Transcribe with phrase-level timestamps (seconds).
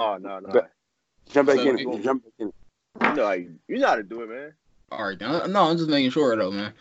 [0.00, 0.48] Oh no, no.
[0.52, 0.70] But-
[1.30, 1.76] Jump back So in.
[1.76, 2.02] we- it.
[2.02, 2.48] Jump back in.
[2.48, 2.54] it.
[3.02, 4.52] You know how you, you know how to do it, man.
[4.90, 6.72] All right, no, no, I'm just making sure though, man.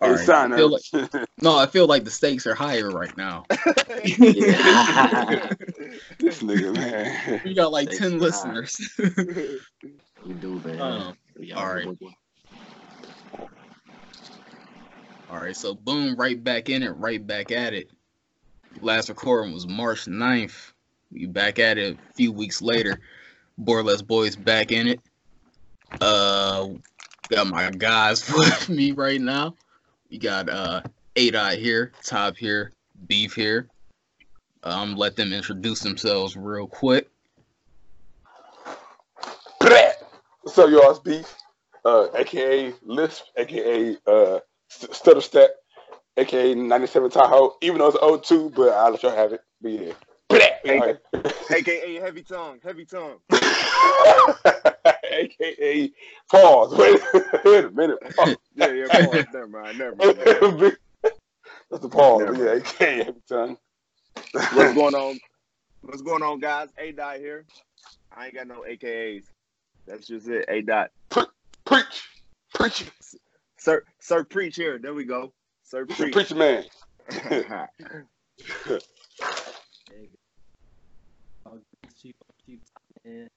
[0.00, 0.80] All Hey, right, I feel up.
[0.92, 1.10] like,
[1.40, 3.44] no, I feel like the stakes are higher right now.
[3.50, 3.60] this
[6.42, 7.40] nigga, man.
[7.44, 8.80] We got like Stakes ten listeners.
[10.24, 10.80] We do, man.
[10.80, 11.88] Um, We all right.
[15.30, 17.90] All right, so boom, right back in it, right back at it.
[18.80, 20.72] Last recording was March 9th.
[21.12, 23.00] We back at it a few weeks later.
[23.60, 25.00] Borderless Boys back in it.
[26.00, 26.68] Uh
[27.30, 29.54] got my guys with me right now.
[30.10, 30.82] We got uh
[31.16, 32.72] eight eye here, top here,
[33.06, 33.68] beef here.
[34.62, 37.08] I'm um let them introduce themselves real quick.
[40.52, 40.90] What's up, y'all?
[40.90, 41.36] It's Beef,
[41.84, 45.50] uh, aka Lisp, aka uh, St- Stutter Step,
[46.16, 47.54] aka 97 Tahoe.
[47.62, 49.40] Even though it's 02, but I'll let y'all have it.
[49.62, 49.92] But yeah.
[50.64, 50.98] Right.
[51.50, 53.18] AKA heavy tongue, heavy tongue.
[55.10, 55.92] aka
[56.30, 56.78] pause.
[56.78, 57.00] Wait,
[57.44, 57.98] wait a minute.
[58.16, 58.36] Pause.
[58.54, 58.88] Yeah, yeah.
[58.88, 59.24] Pause.
[59.32, 60.16] never mind, never mind.
[61.70, 62.20] That's the pause.
[62.20, 63.58] Never Yeah, aka every time.
[64.32, 65.18] What's going on?
[65.82, 66.68] What's going on, guys?
[66.78, 67.44] A dot here.
[68.16, 69.24] I ain't got no AKAs.
[69.86, 70.44] That's just it.
[70.48, 70.90] A dot.
[71.64, 72.04] Preach,
[72.54, 72.90] preach,
[73.58, 74.78] Sir, sir, preach here.
[74.78, 75.32] There we go.
[75.64, 76.12] Sir, preach.
[76.12, 76.64] preach, man.
[81.44, 81.58] Oh,
[82.00, 82.14] Chief,
[83.04, 83.28] Chief, man.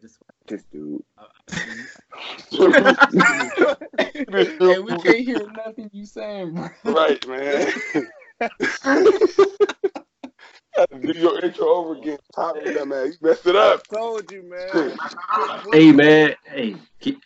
[0.00, 1.02] Just, this dude.
[4.30, 6.68] hey, we can't hear nothing you saying, bro.
[6.84, 7.72] right, man.
[11.00, 12.18] Do your intro over again.
[12.34, 13.06] Top of that man.
[13.06, 13.86] You messed it up.
[13.88, 14.92] Told you, man.
[15.72, 16.34] hey, man.
[16.44, 17.18] Hey, can,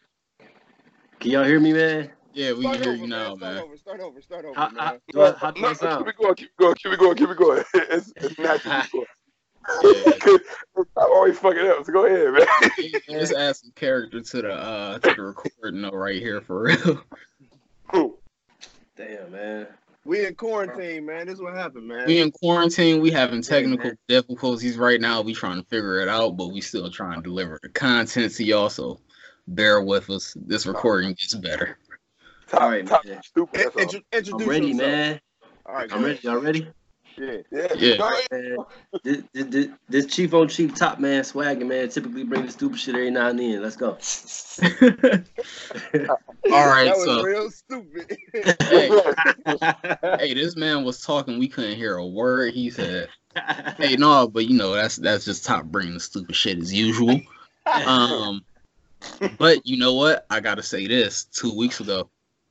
[1.18, 2.10] can y'all hear me, man?
[2.32, 3.56] Yeah, we Start can hear over, you now, Start man.
[3.62, 3.76] over.
[3.76, 4.22] Start over.
[4.22, 4.78] Start over, How, man.
[4.78, 6.04] how, do I, how do No, I sound?
[6.04, 7.64] keep it going, keep it going, keep it going, keep it going.
[7.74, 9.04] It's, it's natural.
[9.82, 10.36] Keep it Yeah.
[10.96, 12.90] I'm always fucking up, so go ahead, man.
[13.08, 17.02] Let's add some character to the uh to the recording though right here for real.
[17.92, 18.18] Cool.
[18.96, 19.66] Damn, man.
[20.04, 21.26] we in quarantine, man.
[21.26, 22.06] This is what happened, man.
[22.06, 23.98] We in quarantine, we having technical man.
[24.08, 25.22] difficulties right now.
[25.22, 28.44] We trying to figure it out, but we still trying to deliver the content to
[28.44, 29.00] y'all, so
[29.48, 30.36] bear with us.
[30.46, 31.78] This recording gets better.
[32.48, 33.22] Top, All right, top, man.
[33.22, 33.54] stupid.
[33.56, 33.82] In- That's all.
[33.82, 34.90] intro- introduce I'm ready, yourself.
[34.90, 35.20] man.
[35.66, 36.20] All right, I'm ready.
[36.22, 36.68] Y'all ready?
[37.22, 37.44] Ahead.
[37.50, 38.18] Yeah, Yeah.
[38.30, 38.56] Man,
[39.04, 42.78] this, this, this, this chief on chief top man swagging man typically bring the stupid
[42.78, 43.62] shit every now and then.
[43.62, 43.90] Let's go.
[46.52, 48.16] All right, that was so real stupid.
[48.60, 48.88] hey,
[50.18, 51.38] hey, this man was talking.
[51.38, 53.08] We couldn't hear a word he said.
[53.78, 57.20] Hey, no, but you know that's that's just top bringing the stupid shit as usual.
[57.64, 58.44] Um,
[59.38, 60.26] but you know what?
[60.30, 61.24] I gotta say this.
[61.26, 62.10] Two weeks ago,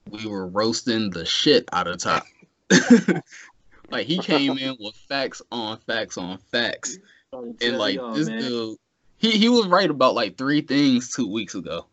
[0.10, 2.26] we were roasting the shit out of top.
[3.92, 6.98] Like he came in with facts on facts on facts,
[7.34, 8.78] and like this dude,
[9.18, 11.86] he he was right about like three things two weeks ago,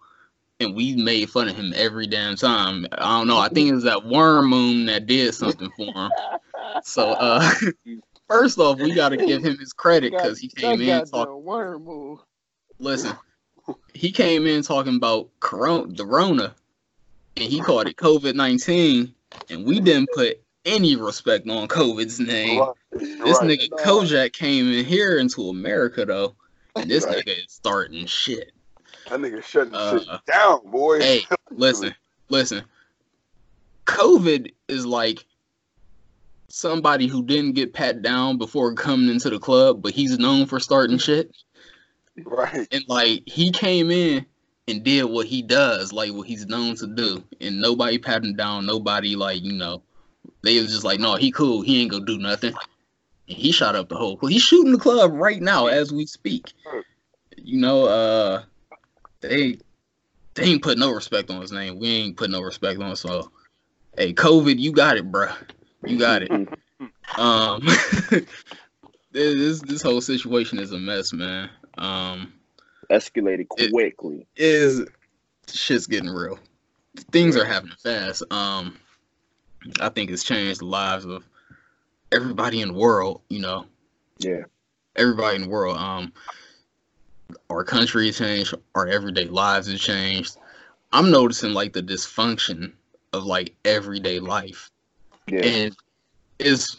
[0.60, 2.86] and we made fun of him every damn time.
[2.92, 3.38] I don't know.
[3.38, 6.10] I think it was that worm moon that did something for him.
[6.82, 7.50] So uh,
[8.28, 11.44] first off, we gotta give him his credit because he came in talking.
[11.44, 12.20] worm move.
[12.78, 13.16] Listen,
[13.94, 16.54] he came in talking about corona, the Rona,
[17.36, 19.14] and he called it COVID nineteen,
[19.48, 22.60] and we didn't put any respect on COVID's name.
[22.60, 23.48] Right, This right.
[23.48, 26.34] nigga Kojak came in here into America though,
[26.74, 27.24] and this Right.
[27.24, 28.52] nigga is starting shit.
[29.08, 31.00] That nigga shutting Uh, shit down, boy.
[31.00, 31.94] Hey, listen,
[32.28, 32.64] listen.
[33.86, 35.24] COVID is like
[36.48, 40.58] somebody who didn't get pat down before coming into the club, but he's known for
[40.58, 41.30] starting shit.
[42.24, 42.66] Right.
[42.72, 44.24] and like he came in
[44.68, 48.66] and did what he does, like what he's known to do, and nobody him down.
[48.66, 49.82] Nobody like you know,
[50.46, 51.62] they was just like, no, he cool.
[51.62, 52.54] He ain't gonna do nothing.
[53.28, 54.16] And he shot up the whole.
[54.16, 56.52] He's shooting the club right now as we speak.
[57.36, 58.42] You know, uh,
[59.20, 59.58] they
[60.34, 61.78] they ain't put no respect on his name.
[61.78, 62.92] We ain't put no respect on.
[62.92, 63.30] it, So,
[63.96, 65.34] hey, COVID, you got it, bruh.
[65.84, 66.30] You got it.
[67.16, 67.62] Um,
[69.12, 71.48] this this whole situation is a mess, man.
[71.78, 72.34] Um,
[72.90, 74.26] Escalated quickly.
[74.36, 74.86] is
[75.50, 76.38] shit's getting real.
[77.12, 78.22] Things are happening fast.
[78.30, 78.76] Um,
[79.80, 81.24] I think it's changed the lives of
[82.12, 83.22] everybody in the world.
[83.28, 83.66] You know,
[84.18, 84.44] Yeah.
[84.96, 85.76] everybody in the world.
[85.76, 86.12] Um,
[87.50, 88.54] our country has changed.
[88.74, 90.36] Our everyday lives have changed.
[90.92, 92.72] I'm noticing like the dysfunction
[93.12, 94.70] of like everyday life,
[95.26, 95.40] Yeah.
[95.44, 95.76] and
[96.38, 96.76] it's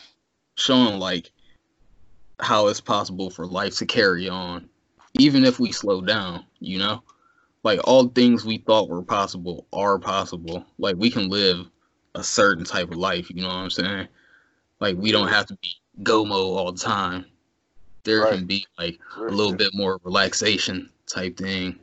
[0.55, 1.31] showing like
[2.39, 4.69] how it's possible for life to carry on,
[5.15, 6.45] even if we slow down.
[6.59, 7.03] You know,
[7.63, 10.65] like all things we thought were possible are possible.
[10.77, 11.69] Like we can live
[12.17, 13.29] a certain type of life.
[13.29, 14.07] You know what I'm saying?
[14.79, 15.69] Like we don't have to be
[16.03, 17.25] go mode all the time.
[18.03, 18.33] there Right.
[18.33, 21.79] can be like a little bit more relaxation type thing,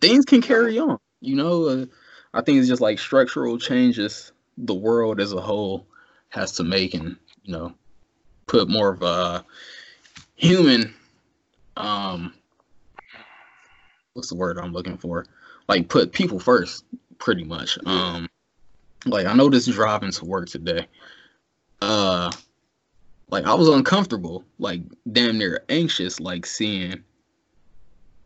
[0.00, 0.98] things can carry on.
[1.20, 1.86] You know, uh,
[2.34, 5.86] I think it's just like structural changes the world as a whole
[6.30, 7.72] has to make, and you know,
[8.46, 9.44] put more of a
[10.36, 10.94] human,
[11.76, 12.34] um,
[14.14, 15.26] what's the word I'm looking for?
[15.68, 16.84] Like put people first,
[17.18, 17.78] pretty much.
[17.86, 18.28] Um,
[19.06, 20.86] like I noticed driving to work today.
[21.80, 22.30] Uh,
[23.30, 24.82] like I was uncomfortable, like
[25.12, 27.02] damn near anxious, like seeing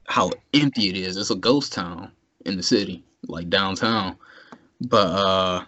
[0.07, 1.17] how empty it is.
[1.17, 2.11] It's a ghost town
[2.47, 4.17] in the city, like downtown.
[4.81, 5.65] But uh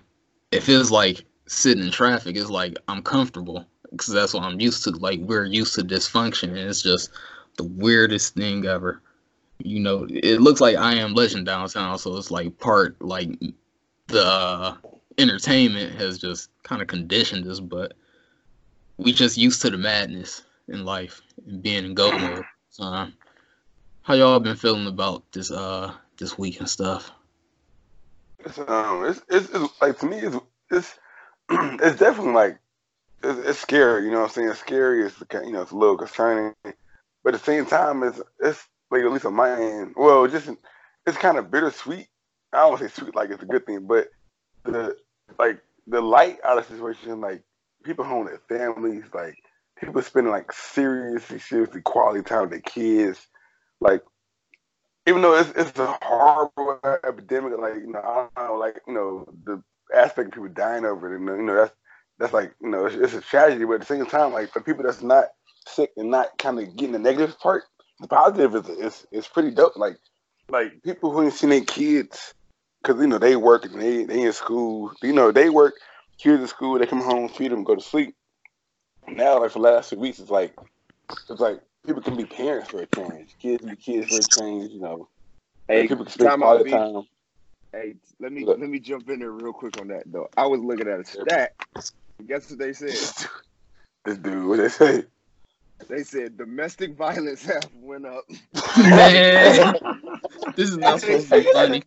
[0.51, 4.85] it feels like sitting in traffic is like I'm comfortable because that's what I'm used
[4.85, 4.91] to.
[4.91, 7.11] Like we're used to dysfunction, and it's just
[7.57, 9.01] the weirdest thing ever.
[9.59, 13.31] You know, it looks like I am legend downtown, so it's like part like
[14.09, 14.77] the
[15.19, 17.95] entertainment has just kind of conditioned us, but
[18.99, 22.45] we just used to the madness in life and being in go mode.
[22.71, 23.13] So, um,
[24.03, 27.11] how y'all been feeling about this uh this week and stuff?
[28.45, 30.37] It's, um, it's, it's, it's like to me, it's
[30.71, 30.99] it's
[31.51, 32.59] it's definitely like
[33.23, 34.05] it's, it's scary.
[34.05, 34.55] You know what I'm saying?
[34.55, 35.11] Scary.
[35.29, 39.03] Kind- you know, it's a little concerning, but at the same time, it's it's like
[39.03, 39.95] at least on my end.
[39.97, 40.49] Well, just
[41.07, 42.09] it's kind of bittersweet.
[42.53, 44.09] I don't say sweet like it's a good thing, but
[44.65, 44.97] the
[45.39, 47.43] like the light out of the situation, like
[47.85, 49.37] people home their families, like
[49.79, 53.27] people spending like seriously, seriously quality time with their kids,
[53.81, 54.03] like
[55.07, 58.95] even though it's it's a horrible epidemic, like you know, I don't know, like you
[58.95, 59.63] know, the
[59.95, 61.75] aspect of people dying over it, you know, that's
[62.19, 64.61] that's like you know, it's, it's a tragedy, but at the same time, like for
[64.61, 65.27] people that's not
[65.67, 67.65] sick and not kind of getting the negative part,
[68.01, 69.77] the positive is is is pretty dope.
[69.77, 69.97] Like
[70.49, 72.35] like people who ain't seen their kids,
[72.83, 75.75] because you know they work and they they in school, you know they work,
[76.19, 78.15] kids in school, they come home, feed them, go to sleep.
[79.09, 80.55] Now, like for the last two weeks, it's like
[81.29, 84.25] it's like people can be parents for a change, kids can be kids for a
[84.25, 85.09] change, you know.
[85.69, 87.03] Hey, people can spend time out, quality time.
[87.73, 88.59] Hey, let me Look.
[88.59, 90.29] let me jump in there real quick on that though.
[90.37, 91.53] I was looking at a stat.
[92.27, 92.95] Guess what they said?
[94.05, 95.05] This dude, what they say?
[95.89, 98.25] They said domestic violence have went up.
[98.79, 99.77] Man,
[100.57, 101.83] this is not supposed to be funny.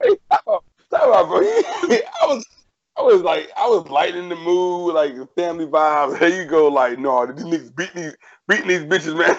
[1.06, 1.40] Stop out, bro.
[1.42, 2.46] I was,
[2.98, 6.20] I was like, I was lighting the mood, like family vibes.
[6.20, 8.18] There you go, like, no, these niggas beating these,
[8.48, 9.38] beating these bitches, man.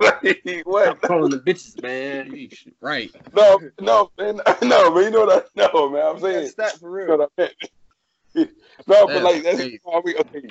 [0.00, 0.84] like, what?
[0.84, 2.48] Stop calling the bitches, man.
[2.80, 3.10] Right.
[3.34, 6.06] No, no, man, no, but You know what I know, man.
[6.06, 7.28] I'm That saying, stat for you know real.
[7.38, 7.54] I.
[8.86, 9.80] No, but like that's crazy.
[9.86, 10.48] Okay.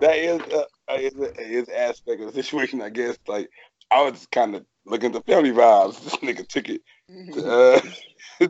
[0.00, 0.64] That is uh,
[0.94, 3.16] is a, is aspect of the situation, I guess.
[3.26, 3.48] Like
[3.90, 6.00] I was kind of looking at the family vibes.
[6.04, 7.80] This nigga took it uh,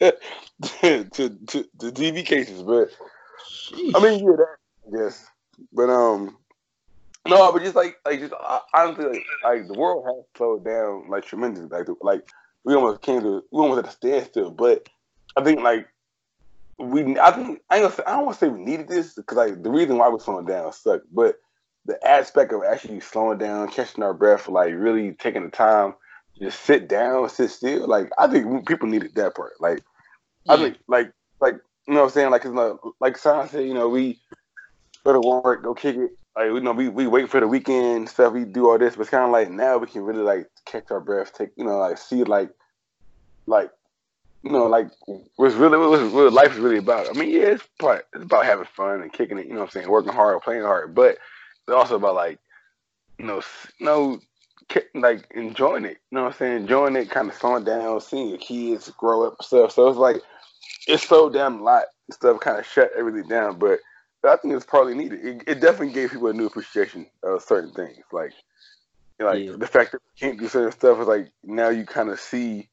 [0.00, 2.90] to, to to to TV cases, but
[3.50, 3.92] Sheesh.
[3.94, 4.56] I mean, yeah, that
[4.86, 5.26] I guess.
[5.72, 6.36] But um,
[7.28, 8.34] no, but just like like just
[8.74, 11.68] honestly, like, like the world has slowed down like tremendously.
[11.68, 12.28] Like like
[12.64, 14.50] we almost came to we almost at a standstill.
[14.50, 14.88] But
[15.36, 15.88] I think like
[16.78, 19.14] we I think I ain't gonna say, I don't want to say we needed this
[19.14, 21.36] because like the reason why we're slowing down sucked, but
[21.86, 25.94] the aspect of actually slowing down, catching our breath, like really taking the time,
[26.36, 27.88] to just sit down, sit still.
[27.88, 29.60] Like I think people needed that part.
[29.60, 29.82] Like
[30.48, 31.54] I think like like
[31.86, 34.18] you know what I'm saying like it's like like Simon said you know we
[35.04, 38.08] go to work go kick it like you know we, we wait for the weekend
[38.08, 40.48] stuff we do all this but it's kind of like now we can really like
[40.66, 42.50] catch our breath take you know like see like
[43.46, 43.70] like
[44.42, 44.88] you know like
[45.36, 48.44] what's really what, what life is really about I mean yeah it's part it's about
[48.44, 51.18] having fun and kicking it you know what I'm saying working hard playing hard but
[51.70, 52.38] it's also about like
[53.18, 53.42] you know
[53.78, 54.20] you
[54.68, 58.00] ki- like enjoying it you know what I'm saying enjoying it kind of slowing down
[58.00, 60.22] seeing your kids grow up and stuff so it's like
[60.86, 61.84] it slowed down a lot.
[62.10, 63.78] Stuff kind of shut everything down, but
[64.24, 65.24] I think it's probably needed.
[65.24, 68.32] It, it definitely gave people a new appreciation of certain things, like
[69.20, 69.56] like Yeah.
[69.56, 72.68] the fact that we can't do certain stuff is like now you kind of see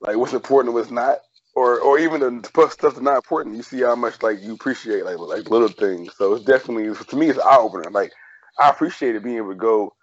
[0.00, 1.18] like what's important and what's not,
[1.60, 3.56] or or even the stuff that's not important.
[3.56, 6.14] You see how much like you appreciate like like little things.
[6.16, 7.90] So it's definitely to me it's eye opener.
[7.90, 8.12] Like
[8.58, 9.94] I appreciated being able to go,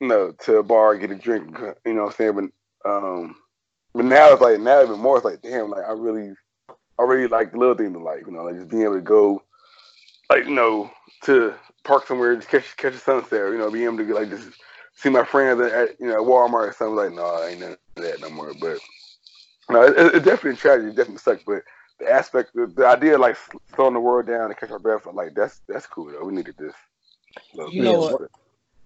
[0.00, 1.56] you know, to a bar get a drink.
[1.86, 2.50] You know what I'm saying?
[2.84, 3.36] But um,
[3.94, 5.16] but now it's like now even more.
[5.16, 6.34] It's like damn, like I really
[6.98, 9.00] I really like the little things in life, you know, like just being able to
[9.00, 9.40] go,
[10.30, 10.90] like you know,
[11.24, 11.54] to
[11.84, 14.48] park somewhere, just catch catch a sunset, or, you know, being able to like just
[14.96, 16.96] see my friends at, at you know Walmart or something.
[16.96, 18.52] Like, no, I ain't none of that no more.
[18.60, 18.78] But
[19.70, 21.42] no, it, it, definitely a tragedy, it definitely sucks.
[21.44, 21.62] But
[21.98, 23.36] the aspect, the, the idea of like
[23.74, 26.24] slowing the world down and catch our breath, like that's that's cool though.
[26.24, 26.74] We needed this.
[27.54, 28.30] So, You know what?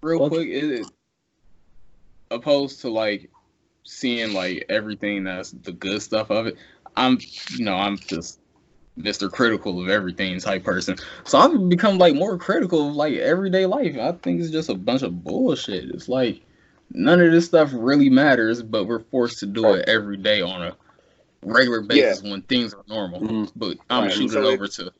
[0.01, 0.91] Real Well- quick, it is
[2.31, 3.29] opposed to like
[3.83, 6.57] seeing like everything that's the good stuff of it.
[6.95, 7.17] I'm,
[7.51, 8.39] you know, I'm just
[8.99, 9.31] Mr.
[9.31, 10.97] Critical of everything type person.
[11.23, 13.97] So I've become like more critical of like everyday life.
[13.97, 15.89] I think it's just a bunch of bullshit.
[15.89, 16.41] It's like
[16.91, 20.61] none of this stuff really matters, but we're forced to do it every day on
[20.61, 20.75] a
[21.43, 23.21] regular basis when things are normal.
[23.21, 23.51] Mhm.
[23.55, 24.13] But I'm Right.
[24.13, 24.93] gonna So it it- over to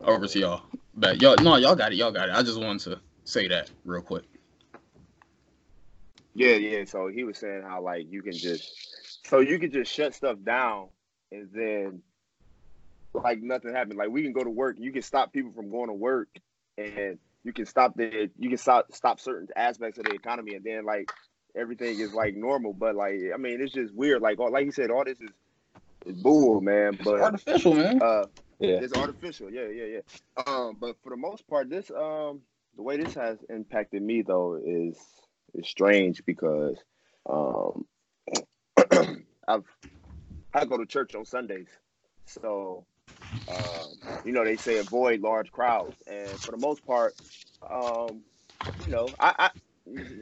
[0.00, 0.62] over to y'all.
[0.94, 1.96] But y'all, no, y'all got it.
[1.96, 2.34] Y'all got it.
[2.34, 4.24] I just wanted to say that real quick.
[6.34, 6.84] Yeah, yeah.
[6.84, 10.38] So he was saying how like you can just so you can just shut stuff
[10.44, 10.88] down
[11.32, 12.02] and then
[13.14, 13.98] like nothing happened.
[13.98, 16.28] Like we can go to work, you can stop people from going to work
[16.76, 20.64] and you can stop the you can stop stop certain aspects of the economy and
[20.64, 21.10] then like
[21.56, 22.72] everything is like normal.
[22.72, 24.22] But like I mean it's just weird.
[24.22, 25.30] Like all like you said, all this is
[26.06, 26.98] is bull, man.
[27.02, 28.00] But Artificial, man.
[28.02, 28.26] uh
[28.60, 28.80] Yeah.
[28.80, 29.50] it's artificial.
[29.50, 30.44] Yeah, yeah, yeah.
[30.46, 32.40] Um, but for the most part, this um
[32.76, 34.98] the way this has impacted me though is
[35.54, 36.76] is strange because
[37.28, 37.86] um
[39.48, 39.64] I've
[40.54, 41.68] I go to church on Sundays,
[42.24, 42.84] so
[43.48, 47.16] um, you know they say avoid large crowds, and for the most part,
[47.70, 48.22] um,
[48.78, 49.50] you know I, I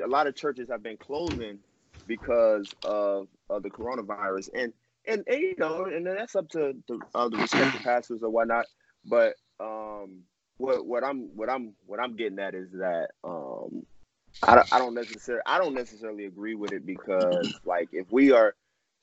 [0.05, 1.59] a lot of churches have been closing
[2.07, 4.73] because of of the coronavirus, and
[5.07, 8.67] and, and you know, and that's up to the, uh, the respective pastors or whatnot.
[9.05, 10.23] But um,
[10.59, 13.85] what what I'm what I'm what I'm getting at is that um,
[14.47, 18.55] I I don't necessarily I don't necessarily agree with it because like if we are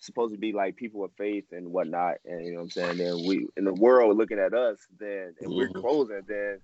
[0.06, 2.98] supposed to be like people of faith and whatnot, and you know what I'm saying,
[2.98, 5.72] then we in the world looking at us, then if we're Mhm.
[5.72, 6.62] closing, then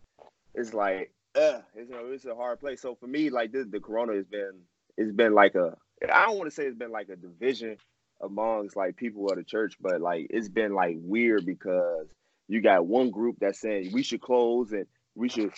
[0.55, 2.81] it's like, uh, it's, you know, it's a hard place.
[2.81, 4.61] So for me, like this, the corona has been
[4.97, 5.77] it's been like a
[6.13, 7.77] I don't want to say it's been like a division
[8.21, 12.07] amongst like people of the church, but like it's been like weird because
[12.47, 15.53] you got one group that's saying we should close and we should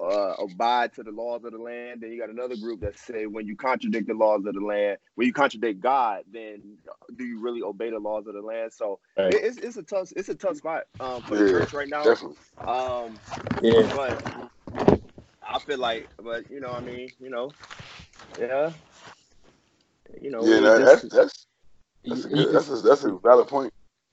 [0.00, 2.00] uh, abide to the laws of the land.
[2.02, 4.98] Then you got another group that say when you contradict the laws of the land,
[5.16, 6.78] when you contradict God, then
[7.16, 8.72] do you really obey the laws of the land?
[8.72, 9.38] So Right.
[9.44, 12.04] it's it's a tough it's a tough spot um, for the church right now.
[12.04, 12.36] Definitely.
[12.66, 13.20] Um,
[13.62, 13.88] Yeah.
[13.94, 14.22] but
[15.42, 17.50] I feel like, but you know, I mean, you know,
[18.38, 18.72] yeah,
[20.20, 21.46] you know, Yeah, it no, just- that's that's
[22.08, 23.70] that's a, good, that's a, that's a valid point.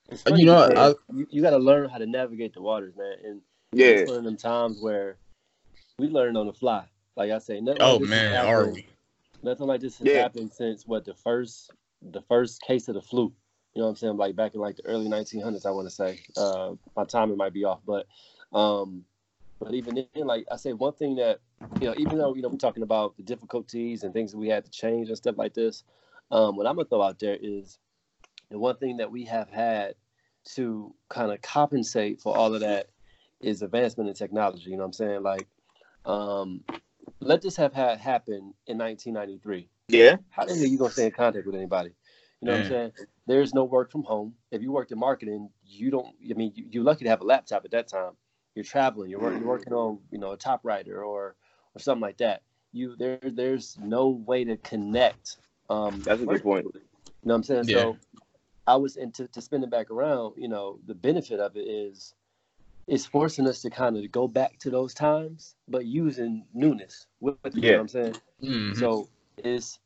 [0.10, 3.16] it's You know, I- you, you got to learn how to navigate the waters, man.
[3.26, 3.42] And
[3.74, 5.18] yeah, it's one of them times where
[6.00, 6.86] we learned on the fly.
[7.16, 8.86] Like I say, nothing like Oh this has man, are happened- we?
[9.42, 10.22] Nothing like this has Yeah.
[10.22, 13.34] happened since what the first the first case of the flu.
[13.74, 14.18] You know what I'm saying?
[14.18, 16.20] Like back in like the early 1900s, I want to say.
[16.38, 18.08] Uh, my timing might be off, but
[18.54, 19.06] um,
[19.60, 21.40] but even then, like I say, one thing that
[21.82, 24.48] you know, even though you know we're talking about the difficulties and things that we
[24.50, 25.84] had to change and stuff like this,
[26.32, 27.78] um, what I'm gonna throw out there is
[28.50, 29.96] the one thing that we have had
[30.56, 32.88] to kind of compensate for all of that
[33.42, 34.70] is advancement in technology.
[34.70, 35.24] You know what I'm saying?
[35.24, 35.48] Like,
[36.06, 36.64] um,
[37.20, 41.06] let this have had happen in 1993 yeah, how the hell are you gonna stay
[41.06, 41.92] in contact with anybody?
[42.42, 42.92] You know what I'm saying?
[43.28, 44.36] There's no work from home.
[44.52, 46.08] If you worked in marketing, you don't.
[46.30, 48.14] I mean, you, you're lucky to have a laptop at that time.
[48.56, 49.10] You're traveling.
[49.10, 51.36] You're, work, you're working on, you know, a typewriter or
[51.76, 52.44] or something like that.
[52.72, 53.20] You there.
[53.22, 55.38] There's no way to connect.
[55.70, 56.66] Um, That's a good point.
[56.66, 56.82] You
[57.26, 57.66] know what I'm saying?
[57.68, 57.78] Yeah.
[57.78, 57.98] So
[58.68, 60.36] I was into to spin it back around.
[60.38, 62.14] You know, the benefit of it is
[62.90, 67.06] it's forcing us to kind of go back to those times, but using newness.
[67.20, 67.74] With, it, You know Yeah.
[67.76, 68.16] what I'm saying?
[68.42, 68.76] Mhm.
[68.76, 69.80] So it's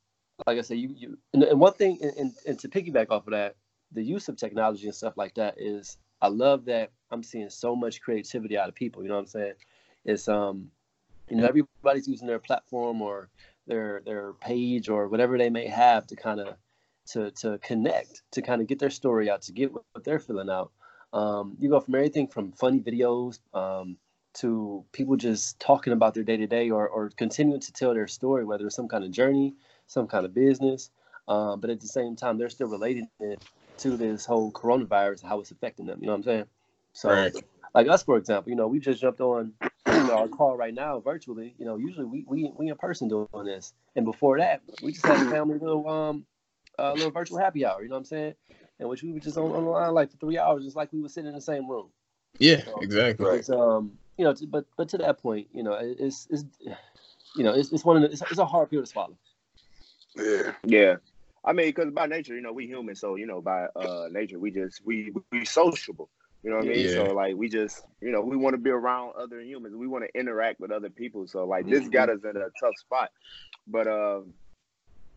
[0.47, 3.27] like I said, you you and, and one thing, and, and, and to piggyback off
[3.27, 3.55] of that,
[3.91, 7.75] the use of technology and stuff like that is I love that I'm seeing so
[7.75, 9.03] much creativity out of people.
[9.03, 9.53] You know what I'm saying?
[10.05, 10.71] It's um,
[11.29, 13.29] you know, everybody's using their platform or
[13.67, 16.55] their their page or whatever they may have to kind of
[17.07, 20.49] to to connect, to kind of get their story out, to get what they're feeling
[20.49, 20.71] out.
[21.13, 23.97] Um, you go from everything from funny videos um,
[24.35, 28.07] to people just talking about their day to day or or continuing to tell their
[28.07, 29.53] story, whether it's some kind of journey,
[29.87, 30.89] some kind of business,
[31.27, 33.43] um, but at the same time they're still relating it
[33.77, 35.99] to this whole coronavirus and how it's affecting them.
[36.01, 36.45] You know what I'm saying?
[36.93, 37.33] So, Right.
[37.73, 40.73] like us, for example, you know, we just jumped on you know, our call right
[40.73, 41.55] now virtually.
[41.57, 45.05] You know, usually we we we in person doing this, and before that, we just
[45.05, 46.25] had a family little um
[46.79, 47.81] uh, little virtual happy hour.
[47.83, 48.33] You know what I'm saying?
[48.83, 50.91] In which we were just on, on the line like for three hours, just like
[50.91, 51.87] we were sitting in the same room.
[52.37, 53.25] Yeah, exactly.
[53.25, 53.49] Right.
[53.49, 56.43] Um you know, to, but but to that point, you know, it's it's
[57.35, 59.17] you know, it's, it's one of the, it's, it's a hard pill to swallow.
[60.15, 60.51] Yeah.
[60.65, 60.95] yeah.
[61.45, 64.37] I mean, because by nature, you know, we human, so you know, by uh nature,
[64.37, 66.09] we just we we sociable.
[66.43, 66.85] You know what I mean?
[66.85, 67.05] Yeah.
[67.05, 69.75] So like, we just you know, we want to be around other humans.
[69.75, 71.25] We want to interact with other people.
[71.25, 73.11] So like, this got us in a tough spot.
[73.65, 74.33] But um,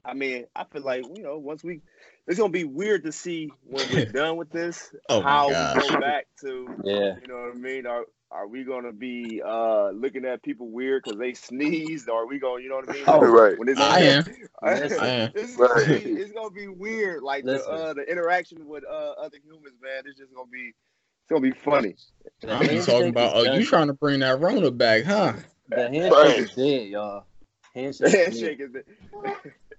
[0.04, 1.80] I mean, I feel like you know, once we,
[2.26, 5.76] it's gonna be weird to see when we're done with this Oh my how gosh.
[5.76, 7.14] we go back to Yeah.
[7.20, 7.86] You know what I mean?
[7.86, 12.08] Are are we gonna be uh looking at people weird because they sneezed?
[12.08, 13.04] Or are we gonna, you know what I mean?
[13.06, 13.58] Oh, right.
[13.58, 14.24] When it's I am.
[14.62, 15.00] Listen.
[15.00, 15.32] I am.
[15.34, 17.22] it's, gonna be, it's gonna be weird.
[17.22, 20.02] Like the uh the interaction with uh other humans, man.
[20.06, 20.72] It's just gonna be
[21.26, 21.94] it's gonna be funny.
[22.48, 25.34] I'm be talking about, oh, you trying to bring that Rona back, huh?
[25.68, 26.38] The handshake Right.
[26.38, 27.24] is dead, y'all.
[27.74, 28.60] Handshake.
[28.60, 28.84] is dead.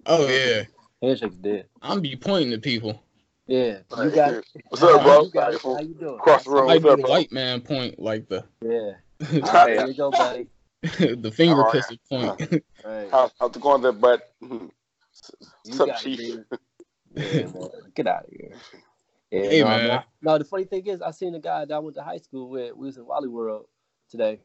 [0.06, 0.64] Oh yeah,
[1.02, 1.68] Handshake's dead.
[1.82, 3.04] I'm be pointing to people.
[3.46, 4.44] Yeah, you Like, got.
[4.70, 5.24] What's up, bro?
[5.24, 6.20] You got, Like, how you doing?
[6.20, 6.68] Cross the I road.
[6.68, 10.48] might What's be the white man point, like the Yeah, Hey, there you go, buddy.
[10.82, 11.74] the finger All right.
[11.74, 12.62] pistol point.
[12.84, 13.12] Right.
[13.12, 14.22] How, how's it going there, bud?
[14.42, 14.72] You
[15.66, 16.20] What's up, Chief?
[17.16, 17.48] Yeah.
[17.96, 18.52] Get out of here.
[19.32, 19.88] Yeah, Hey, no, man.
[19.88, 22.18] No, no, the funny thing is, I seen a guy that I went to high
[22.18, 22.76] school with.
[22.76, 23.66] We was in Wally World
[24.10, 24.40] today,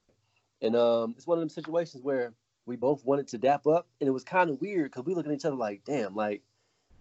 [0.60, 2.32] and um, it's one of them situations where
[2.66, 5.26] we both wanted to dap up, and it was kind of weird because we look
[5.26, 6.42] at each other like, damn, like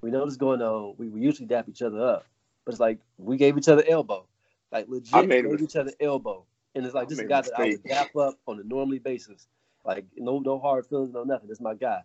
[0.01, 0.95] we know what's going on.
[0.97, 2.25] We, we usually dap each other up,
[2.65, 4.25] but it's like we gave each other elbow,
[4.71, 7.19] like legit I made a gave each other elbow, and it's like I this is
[7.19, 9.47] a made a guy that I would dap up on a normally basis,
[9.85, 11.47] like no no hard feelings, no nothing.
[11.47, 12.01] This is my guy.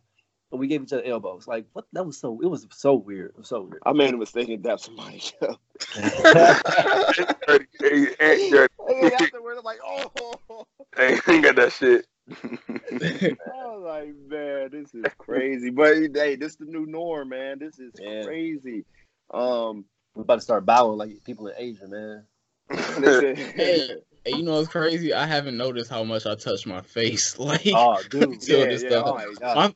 [0.53, 1.49] And we gave each other elbows.
[1.49, 1.87] Like what?
[1.93, 2.39] That was so.
[2.41, 3.31] It was so weird.
[3.31, 3.83] It was so weird.
[3.85, 5.61] I made a mistake and dapped somebody up.
[7.49, 8.75] Dirty, hey, hey, dirty.
[8.89, 10.65] And afterwards, I'm like, oh.
[10.97, 12.07] Hey, ain't got that shit.
[12.53, 15.71] I was like, man, this is crazy.
[15.71, 17.59] But hey, this is the new norm, man.
[17.59, 18.25] This is Yeah.
[18.25, 18.85] crazy.
[19.33, 22.25] Um, We're about to start bowing like people in Asia, man.
[22.71, 25.15] hey, hey, you know what's crazy?
[25.15, 27.39] I haven't noticed how much I touch my face.
[27.39, 28.41] Like, Oh, dude.
[28.41, 29.05] Till yeah, this yeah, stuff.
[29.07, 29.57] oh my God.
[29.57, 29.75] my,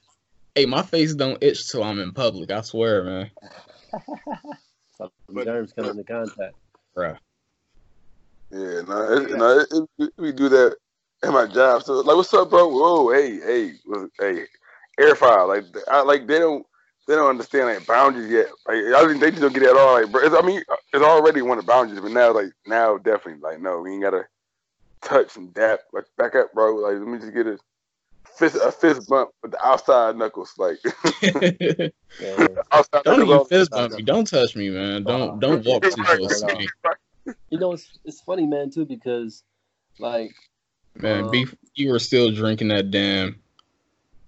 [0.56, 2.50] hey, my face don't itch till I'm in public.
[2.50, 3.30] I swear, man.
[4.98, 6.54] Some But- germs come into contact.
[6.96, 7.16] Bruh.
[8.50, 10.76] Yeah, no, it, no, it, it, we do that
[11.22, 11.82] at my job.
[11.82, 12.68] So, like, what's up, bro?
[12.68, 13.74] Whoa, hey, hey,
[14.18, 14.44] hey,
[14.98, 15.48] air file.
[15.48, 16.64] Like, I like they don't
[17.06, 18.48] they don't understand like boundaries yet.
[18.66, 20.00] Like, I think they just don't get it at all.
[20.00, 20.62] Like, bro, it's, I mean,
[20.92, 24.02] it's already one of the boundaries, but now, like, now definitely, like, no, we ain't
[24.02, 24.26] gotta
[25.02, 25.80] touch and dap.
[25.92, 26.76] Like, back up, bro.
[26.76, 27.58] Like, let me just get a
[28.36, 30.54] fist a fist bump with the outside knuckles.
[30.56, 30.78] Like,
[32.72, 34.02] outside don't even fist bump me.
[34.02, 35.04] Don't touch me, man.
[35.04, 36.68] Don't don't walk too close to me,
[37.50, 39.42] You know, it's it's funny, man, too, because
[39.98, 40.34] like
[41.02, 41.24] man.
[41.24, 43.40] Um, Beef, you were still drinking that damn.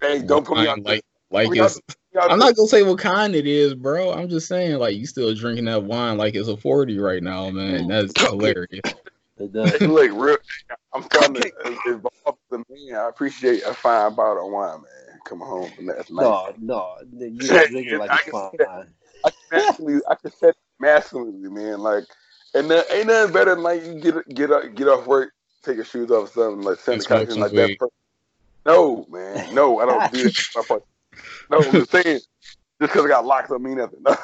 [0.01, 1.77] Hey, don't put me on like like We it's.
[1.77, 1.97] not-
[2.31, 4.13] I'm not gonna say what kind it is, bro.
[4.13, 7.49] I'm just saying like you still drinking that wine like it's a forty right now,
[7.51, 7.89] man.
[7.89, 8.69] That's hilarious.
[9.39, 9.73] it does.
[9.79, 10.37] Hey, look, real.
[10.93, 11.53] I'm starting to
[11.87, 12.97] evolve the man.
[12.97, 15.21] I appreciate a fine bottle of wine, man.
[15.25, 16.21] Come home, and that's nice.
[16.21, 18.51] No, no, you drinking like it's fine.
[19.25, 21.81] I can actually, I can set masculinely, man.
[21.81, 22.05] Like,
[22.55, 25.77] and there ain't nothing better than like you get get up, get off work, take
[25.77, 27.79] your shoes off, or something like send And the smoke like weed.
[27.81, 27.89] that.
[28.65, 30.67] No, man, no, I don't do that.
[30.71, 30.79] My
[31.51, 32.27] No, I'm just saying, just
[32.81, 34.05] because I got locked don't mean nothing.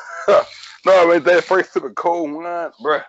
[0.85, 3.03] No, no, man, that first sip of cold wine, bruh.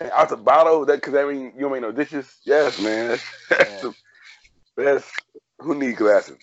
[0.00, 2.30] And out the bottle, that because I mean you don't make no dishes.
[2.44, 3.08] Yes, man.
[3.08, 3.94] That's, that's the
[4.76, 5.10] best.
[5.60, 6.36] Who need glasses?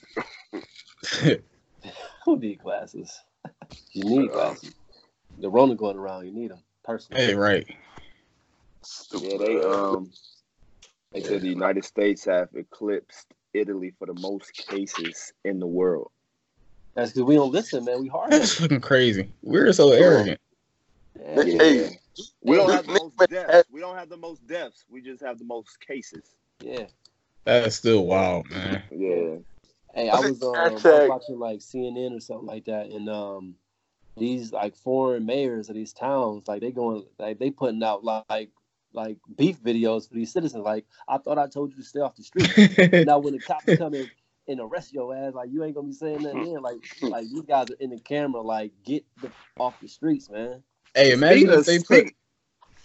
[2.25, 3.19] Who need glasses?
[3.93, 4.73] You need glasses.
[5.37, 7.23] The Rona going around, you need them personally.
[7.23, 7.67] hey, right.
[9.13, 10.11] yeah, they um,
[11.11, 16.11] they said the United States have eclipsed Italy for the most cases in the world.
[16.93, 18.01] That's because we don't listen, man.
[18.01, 18.31] We hard.
[18.31, 19.31] That's fucking crazy.
[19.41, 20.39] We're so arrogant.
[21.19, 21.43] Yeah.
[21.43, 21.99] Hey,
[22.43, 23.67] We don't have the most deaths.
[23.71, 24.85] We don't have the most deaths.
[24.89, 26.35] We just have the most cases.
[26.61, 26.85] yeah.
[27.45, 28.83] That's still wild, man.
[28.91, 29.37] Yeah.
[29.95, 33.55] Hey, I was um, I was watching like CNN or something like that, and um,
[34.17, 38.49] these like foreign mayors of these towns, like they going like they putting out like
[38.93, 40.63] like beef videos for these citizens.
[40.63, 42.47] Like, I thought I told you to stay off the street.
[43.05, 44.09] now when the cops come in
[44.47, 46.53] and arrest your ass, like you ain't gonna be saying nothing.
[46.53, 46.61] Then.
[46.61, 50.63] Like like these guys are in the camera, like get the off the streets, man.
[50.95, 51.85] hey, imagine Speaking if they put.
[52.07, 52.15] speak-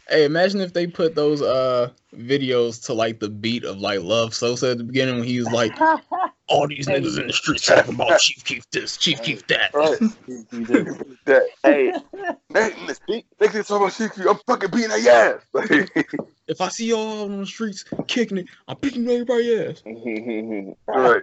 [0.09, 4.35] Hey, imagine if they put those uh videos to like the beat of like Love
[4.35, 5.73] Sosa at the beginning when he was like,
[6.49, 9.73] all these niggas in the streets talking about Chief Keef this, Chief Keef that.
[9.75, 10.01] right.
[10.29, 11.17] You- you do.
[11.27, 11.43] that.
[11.63, 11.93] Hey,
[12.51, 15.89] Next, next thing talking about shit, I'm fucking beating their ass.
[16.47, 19.83] If I see y'all on the streets kicking it, I'm picking everybody's ass.
[20.87, 21.23] right.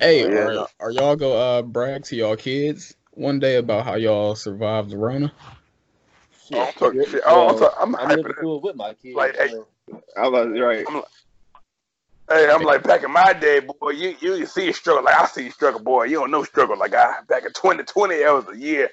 [0.00, 3.84] Hey, Oh, yeah, are, are y'all go uh brag to y'all kids one day about
[3.84, 5.32] how y'all survived the Rona?
[6.54, 7.22] I'm talking shit.
[7.26, 8.36] Oh, I'm, Well, talking, I'm I'm hyping living it.
[8.36, 9.16] through with my kids.
[9.16, 9.66] Like, hey, so-
[10.16, 10.86] I was right.
[12.30, 13.90] Hey, I'm like back in my day, boy.
[13.90, 16.04] You you you see a struggle like I see a struggle, boy.
[16.04, 18.16] You don't know struggle like I back in 2020.
[18.20, 18.88] That was a year,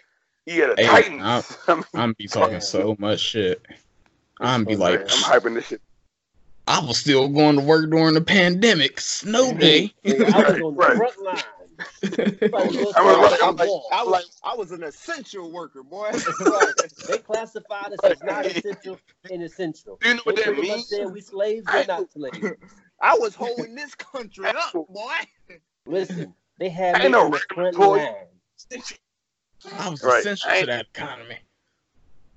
[0.46, 1.22] year of the Hey, Titans.
[1.22, 3.62] I'm- I mean, I'm be talking so much shit.
[4.42, 5.82] I'm be like, I'm hyping this shit.
[6.68, 9.94] I was still going to work during the pandemic, snow day.
[10.06, 10.96] Nigga, I was on the Right.
[10.98, 11.44] front line.
[12.04, 16.12] I'm I like- I'm like- I was, I was an essential worker, boy.
[17.08, 18.98] they classified us as not essential
[19.32, 19.98] and essential.
[20.02, 20.90] Do you know what They that means?
[20.90, 22.40] said we slaves, we're not slaves.
[23.02, 25.14] I was holding this country up, boy.
[25.86, 28.08] Listen, they had Ain't me no on the front line.
[29.78, 30.20] I was Right.
[30.20, 31.38] essential to that economy.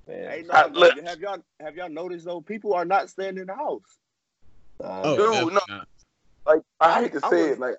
[0.07, 0.47] Man.
[0.47, 0.99] No, I- look.
[1.05, 2.41] have y'all have y'all noticed though?
[2.41, 3.81] People are not staying in the house.
[4.83, 5.59] Uh, Oh, Dude, no.
[5.69, 5.87] not.
[6.45, 7.75] Like I hate to I say was- it, like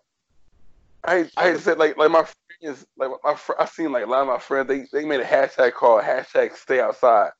[1.04, 3.66] I hate, I hate to say it, like like my friends like my fr- I
[3.66, 6.80] seen like a lot of my friends they they made a hashtag called hashtag Stay
[6.80, 7.30] Outside.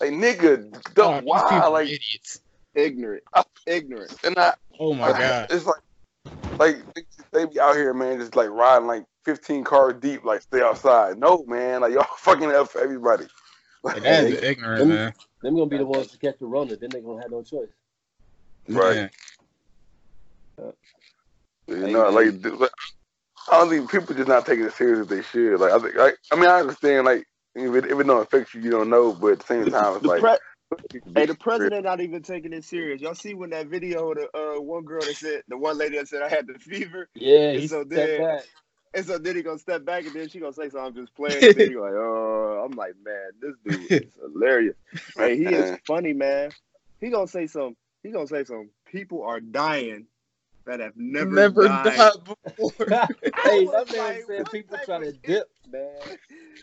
[0.00, 2.40] Like nigga, Oh, don't these why people are like idiots.
[2.74, 3.22] Ignorant.
[3.66, 4.14] Ignorant.
[4.24, 5.46] and I Oh my god.
[5.50, 5.82] it's like
[6.58, 10.42] like they, they be out here man just like riding like 15 cars deep like
[10.42, 11.18] stay outside.
[11.18, 13.26] No man, like y'all fucking up for everybody.
[13.84, 15.12] Like, that is ignorant, Them- man.
[15.42, 16.76] Them gonna be the ones to catch the Rona.
[16.76, 17.68] Then they gonna have no choice.
[18.68, 19.10] Right.
[20.56, 20.72] Man.
[21.66, 22.70] You know, like, th- like,
[23.50, 25.60] I don't think people just not taking it serious as they should.
[25.60, 28.54] Like I think, like, I mean, I understand like if it, if it don't affect
[28.54, 29.12] you, you don't know.
[29.12, 32.52] But at the same time, it's The like, pre- hey, the president not even taking
[32.52, 33.00] it serious.
[33.02, 36.08] Y'all see when that video, the uh, one girl that said, the one lady that
[36.08, 38.44] said I had the fever, Yeah, And he so stepped then- back.
[38.94, 41.14] and so then he gonna step back and then she gonna say something I'm just
[41.14, 41.44] playing.
[41.44, 44.76] and then he like, oh, I'm like, man, this dude is hilarious.
[45.16, 46.50] Hey, he is funny, man.
[47.00, 47.76] He gonna say some.
[48.02, 48.70] He gonna say some.
[48.86, 50.06] People are dying
[50.66, 51.96] that have never, Never died.
[51.96, 52.86] died before.
[53.44, 55.90] hey, was that man like, said people type trying to dip, man.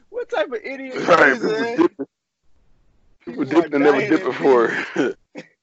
[0.10, 1.78] What type of idiot is right, this, people man?
[1.78, 2.08] dipping, people
[3.26, 4.72] People are dipping and never dying dipped before.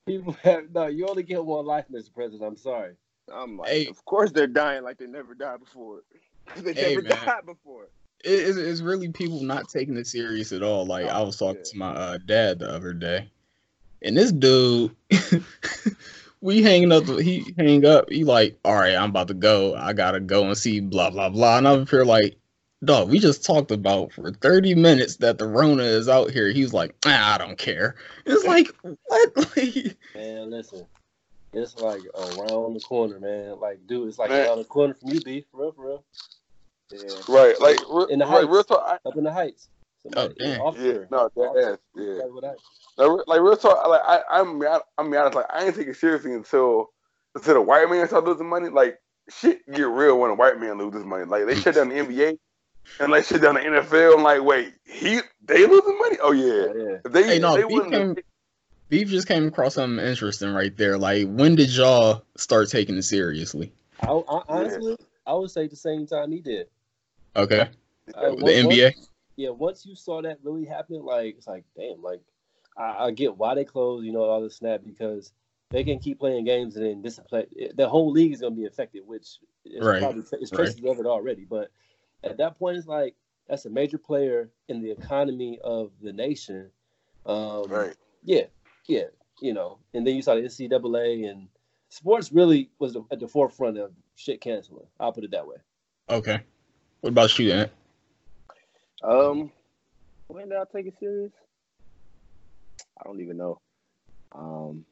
[0.06, 0.86] People have no.
[0.86, 2.14] You only get one life, Mr.
[2.14, 2.44] President.
[2.48, 2.94] I'm sorry.
[3.32, 3.86] I'm like, Hey.
[3.88, 6.02] of course they're dying like they never died before.
[6.56, 7.26] they Hey, never man.
[7.26, 7.84] died before.
[8.24, 10.86] it, it's, it's really people not taking it serious at all.
[10.86, 11.70] Like I was talking Yeah.
[11.72, 13.28] to my uh, dad the other day,
[14.02, 14.94] and this dude,
[16.40, 17.04] we hanging up.
[17.06, 18.10] He hang up.
[18.10, 19.74] He like, all right, I'm about to go.
[19.74, 21.58] I gotta go and see blah blah blah.
[21.58, 22.36] And I'm up here like,
[22.84, 26.50] dog, we just talked about for 30 minutes that the Rona is out here.
[26.50, 27.96] He's like, ah, I don't care.
[28.24, 29.32] It's like what?
[29.56, 30.86] Like, Man, listen.
[31.52, 33.58] It's like around the corner, man.
[33.60, 34.46] Like, dude, it's like Man.
[34.46, 35.44] around the corner from you, B.
[35.50, 36.04] For real, for real.
[36.92, 37.00] Yeah.
[37.28, 37.78] right, like,
[38.10, 38.48] In the right, heights.
[38.48, 39.00] real talk.
[39.04, 39.68] Up in the heights.
[40.14, 40.60] Somebody, Oh, damn.
[40.60, 41.72] I, yeah, no, that Officer.
[41.72, 42.04] ass, yeah.
[42.04, 42.56] Somebody with that.
[42.98, 44.62] Like, re- like real talk, like I, I'm,
[44.98, 46.90] I'm be honest, like I ain't take it seriously until
[47.34, 48.68] until the white man start losing money.
[48.70, 51.24] Like shit get real when a white man loses money.
[51.24, 52.38] Like they shut down the NBA
[53.00, 54.16] and they shut down the NFL.
[54.16, 56.16] I'm like, wait, he they losing money?
[56.22, 56.96] Oh yeah, Yeah.
[57.10, 57.92] they Hey, no, they he wouldn't.
[57.92, 58.24] came-
[58.88, 60.96] Beef just came across something interesting right there.
[60.96, 63.72] Like, when did y'all start taking it seriously?
[64.00, 66.68] I, I, honestly, I would say the same time he did.
[67.34, 67.68] Okay,
[68.14, 68.94] Uh, the once- NBA.
[69.36, 72.20] Yeah, once you saw that really happen, like it's like, damn, like
[72.76, 75.32] I, I get why they closed, you know, all this snap because
[75.70, 78.66] they can keep playing games and then this play, the whole league is gonna be
[78.66, 80.48] affected, which is Right, probably it's right.
[80.50, 81.44] traces of it already.
[81.44, 81.70] But
[82.24, 83.14] at that point, it's like
[83.48, 86.70] that's a major player in the economy of the nation.
[87.26, 87.94] Um, Right.
[88.24, 88.44] Yeah,
[88.86, 89.04] yeah,
[89.40, 91.48] you know, and then you saw the NCAA and
[91.88, 94.86] sports really was at the forefront of shit canceling.
[94.98, 95.56] I'll put it that way.
[96.08, 96.40] Okay.
[97.00, 97.70] What about you, Ant?
[99.06, 99.52] Um,
[100.28, 101.32] when did I take it serious?
[103.00, 103.60] I don't even know.
[104.34, 104.84] Um,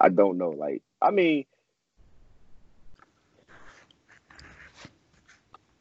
[0.00, 0.50] I don't know.
[0.50, 1.46] Like, I mean,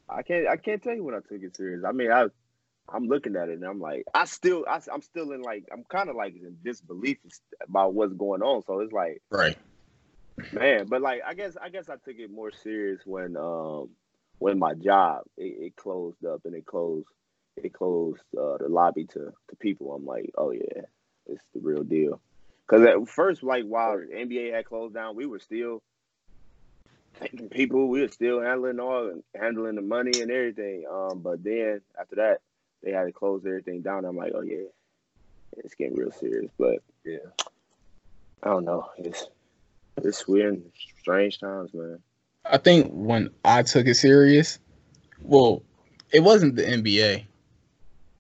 [0.10, 0.48] I can't.
[0.48, 1.84] I can't tell you when I took it serious.
[1.88, 2.28] I mean, I,
[2.94, 5.84] I'm looking at it and I'm like, I still, I, I'm still in like, I'm
[5.86, 7.18] kind of like in disbelief
[7.68, 8.64] about what's going on.
[8.66, 9.58] So it's like, Right.
[10.52, 13.90] man but like i guess i guess i took it more serious when um
[14.40, 17.08] when my job it, it closed up and it closed
[17.58, 19.94] it closed uh, the lobby to to people.
[19.94, 20.84] I'm like oh yeah
[21.28, 22.20] it's the real deal.
[22.68, 25.82] Because at first like while the nba had closed down we were still
[27.20, 30.86] taking people we were still handling all and handling the money and everything.
[30.92, 32.40] Um but then after that
[32.84, 34.06] they had to close everything down.
[34.06, 34.68] I'm like oh yeah
[35.58, 36.52] it's getting real serious.
[36.58, 37.18] But Yeah.
[38.44, 38.90] i don't know.
[38.98, 39.28] It's
[40.02, 40.62] it's weird
[41.02, 42.00] strange times, man.
[42.52, 44.60] I think when I took it serious,
[45.22, 45.62] well,
[46.12, 47.26] it wasn't the NBA.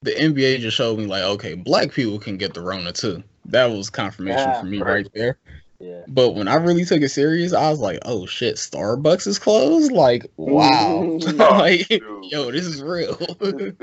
[0.01, 3.23] The NBA just showed me like, okay, black people can get the Rona too.
[3.45, 4.91] That was confirmation Yeah, for me right.
[4.91, 5.37] right there.
[5.79, 6.01] Yeah.
[6.07, 9.91] But when I really took it serious, I was like, oh shit, Starbucks is closed.
[9.91, 11.01] Like, wow,
[11.35, 12.03] like, dude.
[12.25, 13.15] yo, this is real.
[13.39, 13.77] Dude,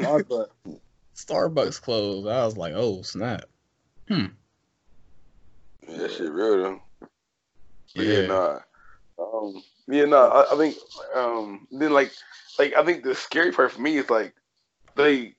[0.00, 0.26] Hard,
[1.14, 2.26] Starbucks closed.
[2.28, 3.44] I was like, oh snap.
[4.08, 4.28] Yeah,
[5.86, 6.82] that shit real though.
[7.94, 8.26] But yeah, Yeah.
[8.26, 8.58] nah.
[9.18, 10.76] Um, yeah, no, I, I think
[11.14, 12.12] um, then like,
[12.58, 14.34] like I think the scary part for me is like,
[14.96, 15.34] they,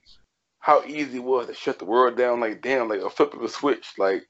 [0.59, 2.39] how easy it was to shut the world down.
[2.39, 4.23] Like, damn, like a flip of a switch, like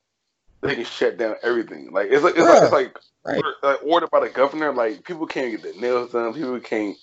[0.61, 1.91] they can shut down everything.
[1.91, 3.37] Like it's like it's like it's like, Right.
[3.37, 4.73] order, like ordered by the governor.
[4.73, 6.33] Like people can't get their nails done.
[6.33, 6.97] People can't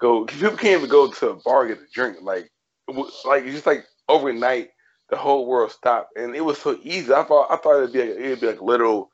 [0.00, 0.24] go.
[0.24, 2.16] People can't even go to a bar get a drink.
[2.22, 2.50] Like,
[2.88, 4.70] it was- like it's just like overnight,
[5.10, 7.12] the whole world stopped, and it was so easy.
[7.12, 9.09] I thought I thought it'd be like it'd be like little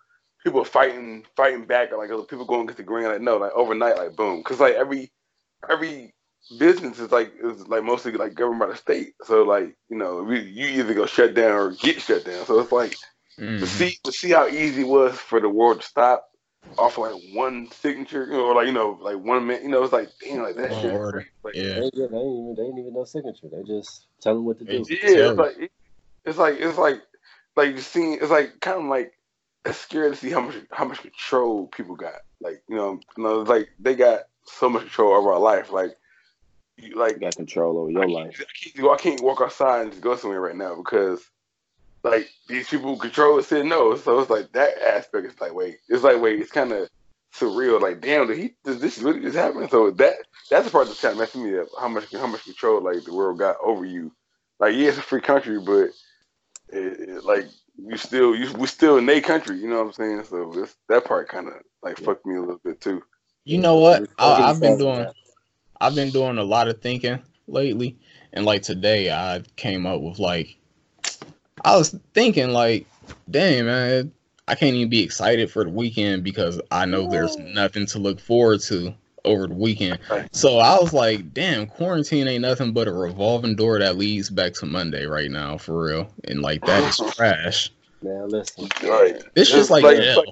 [0.47, 3.09] people fighting fighting back, or like people going to get the green.
[3.09, 5.11] Like no, like overnight, like boom, because like every
[5.69, 6.15] every
[6.59, 9.15] business is like is like mostly like governed by the state.
[9.25, 12.47] So like you know we, you either go shut down or get shut down.
[12.47, 12.93] So it's like
[13.59, 13.67] to Mhm.
[13.67, 16.29] see to see how easy it was for the world to stop.
[16.79, 19.69] off of like one signature, you know, or like you know, like one minute, you
[19.69, 21.25] know, it's like damn, like that One shit.
[21.43, 21.63] Like, Yeah.
[21.75, 23.49] They, ain't- they, ain't even, they ain't even know signature.
[23.51, 24.87] They just tell them what to do.
[24.89, 25.71] Yeah, it's like
[26.25, 27.03] it's like it's like
[27.57, 29.13] like you see it's like kind of like
[29.71, 32.21] it's scary to see how much how much control people got.
[32.41, 35.73] Like you know, you know, it's like they got so much control over our life.
[35.73, 35.97] Like
[36.77, 38.43] you You like got control over I your can't, life.
[38.43, 41.25] I can't I can't walk outside and just go somewhere right now because
[42.05, 43.97] like these people control it said no.
[43.97, 46.89] So it's like that aspect is like wait, it's like wait, it's kind of
[47.35, 47.81] surreal.
[47.81, 49.69] Like damn, did he does this is really just happen?
[49.69, 50.15] So that
[50.51, 51.69] that's the part that's kind of messing me up.
[51.81, 54.13] How much how much control like the world got over you.
[54.61, 55.91] Like yeah, it's a free country, but
[56.69, 57.47] it, it, like
[57.79, 59.59] you still you we still in a country.
[59.59, 60.25] You know what I'm saying?
[60.25, 63.03] So this that part kind of like fucked me a little bit too.
[63.45, 64.09] You know what?
[64.19, 65.07] I, I've been doing.
[65.81, 67.97] I've been doing a lot of thinking lately,
[68.33, 70.57] and like today, I came up with like
[71.65, 72.87] I was thinking like,
[73.31, 74.13] damn man,
[74.49, 78.21] I can't even be excited for the weekend because I know there's nothing to look
[78.21, 78.95] forward to
[79.27, 79.99] over the weekend.
[80.11, 80.35] Right.
[80.35, 84.55] So I was like, damn, quarantine ain't nothing but a revolving door that leads back
[84.55, 86.09] to Monday right now, for real.
[86.25, 87.71] And like that is trash.
[88.03, 88.69] Man, listen.
[88.83, 89.23] Right.
[89.35, 90.23] It's just like, like, hell.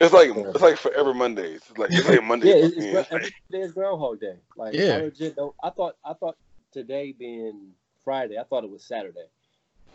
[0.00, 1.62] it's like it's like forever Mondays.
[1.68, 2.48] It's like it's like Monday.
[2.48, 4.36] Yeah, it's, yeah, it's, every day is Groundhog Day.
[4.56, 4.96] Like, Yeah.
[4.96, 5.54] I legit don't.
[5.62, 6.36] I thought I thought
[6.72, 7.72] today being
[8.04, 9.28] Friday, I thought it was Saturday.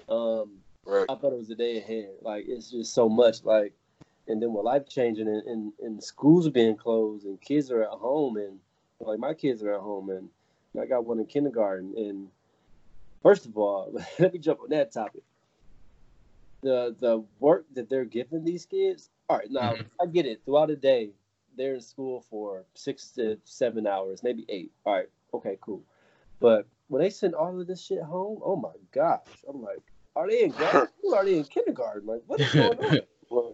[0.10, 1.06] Um, right.
[1.10, 2.10] I thought it was the day ahead.
[2.22, 3.44] Like, it's just so much.
[3.44, 3.74] Like,
[4.28, 7.90] and then with life changing and, and, and schools being closed and kids are at
[7.90, 8.60] home and
[9.00, 10.30] like my kids are at home and
[10.82, 12.30] I got one in kindergarten and
[13.22, 15.24] first of all, let me jump on that topic.
[16.62, 19.10] The the work that they're giving these kids.
[19.30, 19.86] All right, now Mhm.
[20.02, 20.42] I get it.
[20.46, 21.12] Throughout the day,
[21.58, 24.72] they're in school for six to seven hours, maybe eight.
[24.86, 25.84] All right, okay, cool.
[26.40, 29.82] But when they send all of this shit home, oh my gosh, I'm like,
[30.16, 31.16] are they in grad school?
[31.16, 32.08] Are they in kindergarten?
[32.08, 33.00] Like, what is going on?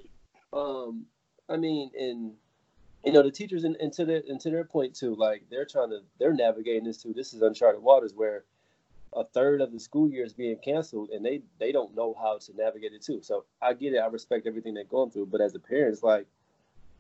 [0.53, 1.05] Um,
[1.47, 2.33] I mean, and
[3.05, 5.65] you know, the teachers, and, and to their and to their point too, like they're
[5.65, 7.13] trying to they're navigating this too.
[7.13, 8.43] This is uncharted waters where
[9.13, 12.37] a third of the school year is being canceled, and they they don't know how
[12.37, 13.21] to navigate it too.
[13.21, 13.97] So I get it.
[13.97, 16.27] I respect everything they're going through, but as a parent, it's like,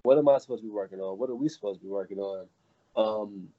[0.03, 1.17] what am I supposed to be working on?
[1.17, 2.45] What are we supposed to be working on?
[2.95, 3.49] Um,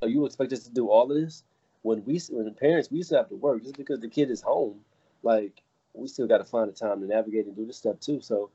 [0.00, 1.42] are you expect us to do all of this
[1.82, 4.80] when we when parents we still have to work just because the kid is home?
[5.22, 5.62] Like
[5.94, 8.20] we still got to find the time to navigate and do this stuff too.
[8.20, 8.50] So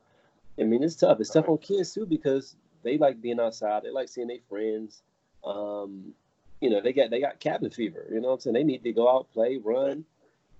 [0.59, 1.19] I mean, it's tough.
[1.19, 3.83] It's tough on kids too because they like being outside.
[3.83, 5.01] They like seeing their friends.
[5.43, 6.13] Um,
[6.61, 8.05] you know, they got they got cabin fever.
[8.11, 8.53] You know what I'm saying?
[8.53, 10.05] They need to go out, play, run.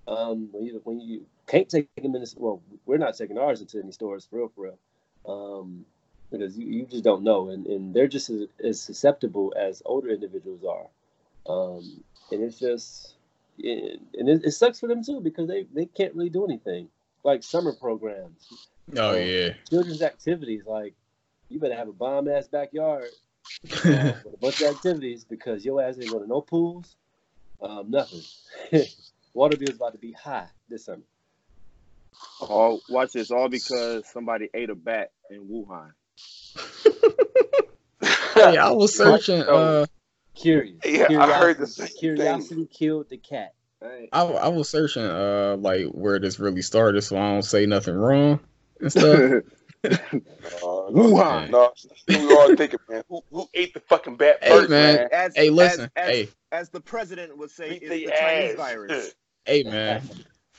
[0.06, 3.60] Um, when you when you can't take them in this, well, we're not taking ours
[3.60, 4.78] into any stores for real, for real,
[5.26, 5.86] um,
[6.30, 10.08] because you, you just don't know, and, and they're just as, as susceptible as older
[10.08, 13.14] individuals are, um, and it's just,
[13.58, 16.88] it, and it, it sucks for them too because they they can't really do anything
[17.24, 19.50] like summer programs oh yeah.
[19.68, 20.62] children's activities.
[20.66, 20.94] Like,
[21.48, 23.08] you better have a bomb ass backyard
[23.84, 26.96] uh, with a bunch of activities because your ass ain't going to no pools,
[27.62, 28.22] um, nothing.
[29.34, 31.02] Water bill's about to be high this summer.
[32.40, 33.32] All watch this.
[33.32, 35.90] All because somebody ate a bat in Wuhan.
[38.34, 39.42] hey, I was searching.
[39.42, 39.86] Uh,
[40.36, 40.78] Curious.
[40.84, 43.54] Yeah, I heard the same Curiosity killed the cat.
[43.84, 44.08] Right.
[44.12, 45.04] I I was searching.
[45.04, 48.40] Uh, like where this really started, so I don't say nothing wrong
[48.80, 49.42] and stuff.
[49.84, 51.50] Uh, Wuhan.
[51.50, 51.70] No,
[52.08, 54.96] we were all thinking, man, who, who ate the fucking bat Hey, first, man.
[54.96, 55.08] man?
[55.12, 55.90] As, Hey, listen.
[55.94, 56.28] As, as, Hey.
[56.52, 59.14] as the president would say, it's they the Chinese virus.
[59.44, 60.02] hey man,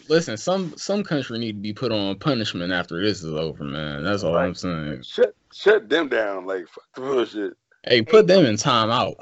[0.09, 0.37] listen.
[0.37, 4.03] Some some country need to be put on punishment after this is over, man.
[4.03, 5.01] That's all I'm saying.
[5.01, 7.53] Shut shut them down, like fuck the bullshit.
[7.83, 9.15] Hey, put them in timeout.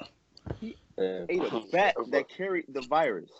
[0.59, 0.73] Yeah.
[1.29, 3.31] Ate a bat that carried the virus.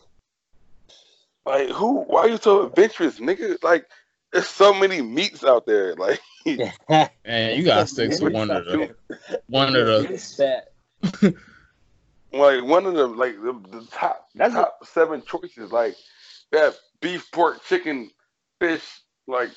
[1.46, 2.02] Like who?
[2.02, 3.62] Why are you so adventurous, nigga?
[3.64, 3.86] Like
[4.32, 5.96] there's so many meats out there.
[5.96, 8.96] Like And you gotta stick to one of the
[9.48, 10.64] one of the.
[12.34, 15.72] Like one of the like the, the top That's top seven choices.
[15.72, 15.96] Like
[16.52, 18.10] that beef, pork, chicken,
[18.60, 18.84] fish,
[19.28, 19.52] like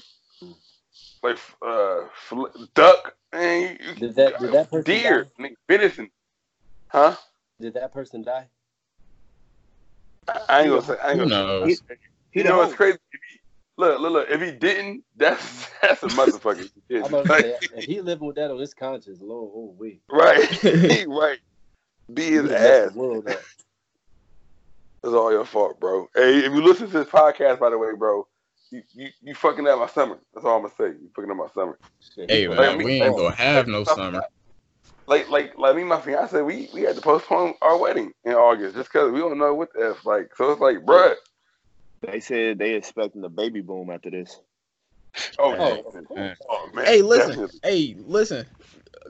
[1.23, 2.45] like uh fl-
[2.75, 6.11] duck and you, Did that- did that person deer, nigga, venison,
[6.89, 7.17] huh?
[7.61, 8.47] Did that person die?
[10.29, 10.97] I, I ain't gonna say.
[11.03, 11.47] I ain't Who gonna.
[11.47, 11.83] knows?
[12.33, 12.99] He- You know the what's crazy?
[13.13, 13.39] If he,
[13.79, 14.29] look, look, look.
[14.31, 16.65] If he didn't, that's that's a motherfucker.
[16.65, 17.15] If he I'm didn't.
[17.15, 20.01] about say, if he living with that on his conscience, Lord, oh, we.
[20.11, 20.49] right,
[21.09, 21.39] right.
[22.13, 22.93] Be his we ass.
[22.93, 23.41] the world up.
[25.05, 26.09] It's all your fault, bro.
[26.17, 28.27] Hey, if you listen to this podcast, by the way, bro,
[28.71, 30.19] you, you, you fucking up my summer.
[30.35, 30.99] That's all I'm gonna say.
[31.01, 31.79] You fucking up my summer.
[32.13, 34.23] Shit, Hey man, Like, we ain't gonna have no summer.
[35.09, 38.33] Like, like, like me, and my fiance, we we had to postpone our wedding in
[38.33, 40.05] August just because we don't know what the f.
[40.05, 41.15] Like, so it's like, bruh,
[42.03, 44.41] They said they expecting a baby boom after this.
[45.39, 46.07] Oh, Hey, man.
[46.15, 46.37] man.
[46.49, 46.85] Oh, man.
[46.87, 47.31] Hey, listen.
[47.31, 47.61] Definitely.
[47.63, 48.47] Hey, listen.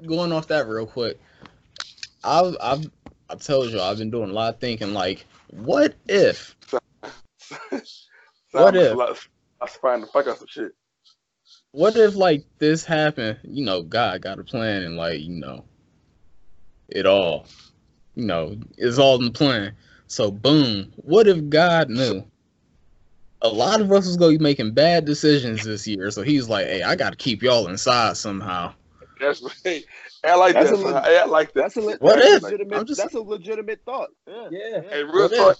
[0.07, 1.19] Going off that real quick.
[2.23, 2.91] I've I've
[3.29, 4.93] I told you I've been doing a lot of thinking.
[4.93, 6.57] Like, what if?
[8.53, 8.97] What Simon, if?
[8.97, 9.29] Let's,
[9.61, 10.73] let's find the fuck out some shit.
[11.73, 13.39] What if like this happened?
[13.43, 15.65] You know, God got a plan, and like you know,
[16.89, 17.47] it all,
[18.15, 19.75] you know, it's all in the plan.
[20.09, 20.93] So boom.
[20.97, 22.25] What if God knew?
[23.43, 26.67] A lot of us was gonna be making bad decisions this year, so he's like,
[26.67, 28.73] "Hey, I got to keep y'all inside somehow."
[29.21, 29.85] That's right.
[30.25, 30.79] I like That's that.
[30.79, 31.05] a son.
[31.05, 31.61] I like that.
[31.63, 32.43] That's a le- What that's if?
[32.43, 34.09] Legitimate, I'm just- That's a legitimate thought.
[34.27, 34.49] Yeah.
[34.51, 34.81] Yeah.
[34.83, 35.59] Hey, real What talk.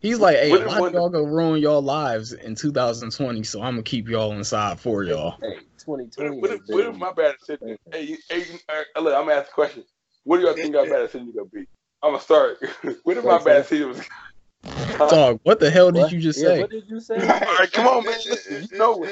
[0.00, 3.42] He's like, "Hey, What a if lot of y'all gonna ruin y'all lives in 2020,
[3.42, 6.36] so I'm gonna keep y'all inside for y'all." Hey, What 2020.
[6.36, 7.76] if, what if, what if my bad decision?
[7.90, 9.84] Hey, you- hey, you- uh, look, I'm gonna ask a question.
[10.24, 11.66] What do y'all think our bad decision gonna be?
[12.02, 12.58] I'm gonna start.
[13.02, 14.02] what if my Wait, bad say decision was?
[15.10, 16.12] Dog, what the hell did What?
[16.12, 16.60] you just yeah, say?
[16.60, 17.14] What did you say?
[17.14, 18.18] All right, come on, man.
[18.26, 19.06] Listen, you know,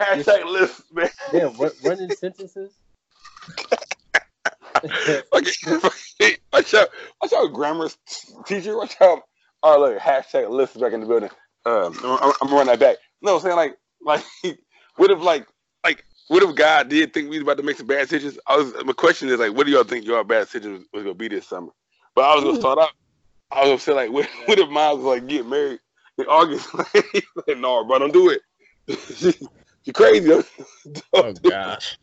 [0.00, 1.08] hashtag list, man.
[1.32, 2.72] yeah, run, running sentences.
[4.84, 6.88] Okay, watch out,
[7.20, 7.88] watch out, grammar
[8.46, 8.76] teacher.
[8.76, 9.22] Watch out.
[9.62, 11.30] All right, look, hashtag list back in the building.
[11.66, 12.96] Um, I'm, I'm running that back.
[13.20, 14.24] No, I'm saying like, like,
[14.96, 15.48] what if like, like,
[16.28, 18.38] what if God did think we was about to make some bad decisions?
[18.46, 18.72] I was.
[18.84, 21.28] My question is like, what do y'all think your bad decision was, was gonna be
[21.28, 21.70] this summer?
[22.14, 22.60] But I was gonna hmm.
[22.60, 22.90] start out.
[23.50, 25.80] I was gonna say like, what, what if Miles was like get married
[26.18, 26.72] in August?
[26.94, 28.42] like, no, bro, don't do it.
[29.84, 30.42] you crazy?
[31.12, 31.98] Oh gosh.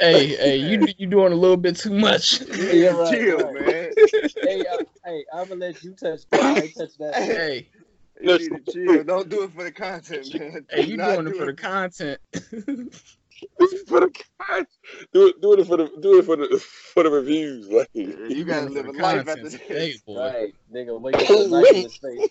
[0.00, 2.40] Hey, hey, you you doing a little bit too much.
[2.42, 3.66] Yeah, right, Chill, right.
[3.66, 3.92] man.
[4.42, 6.40] hey, I, hey, I'm gonna let you touch that.
[6.40, 7.14] I ain't touch that.
[7.16, 7.68] Hey,
[8.20, 9.04] You need to chill.
[9.04, 10.66] Don't do it for the content, man.
[10.70, 12.20] hey, you not doing it do for the content.
[13.86, 14.64] For the guys.
[15.12, 17.68] Do it, do it for the, do it for the, for the reviews.
[17.68, 20.00] Like, You gotta live a life content after today, this.
[20.00, 20.18] boy.
[20.18, 22.28] Right, nigga, wake up with a knife in his face.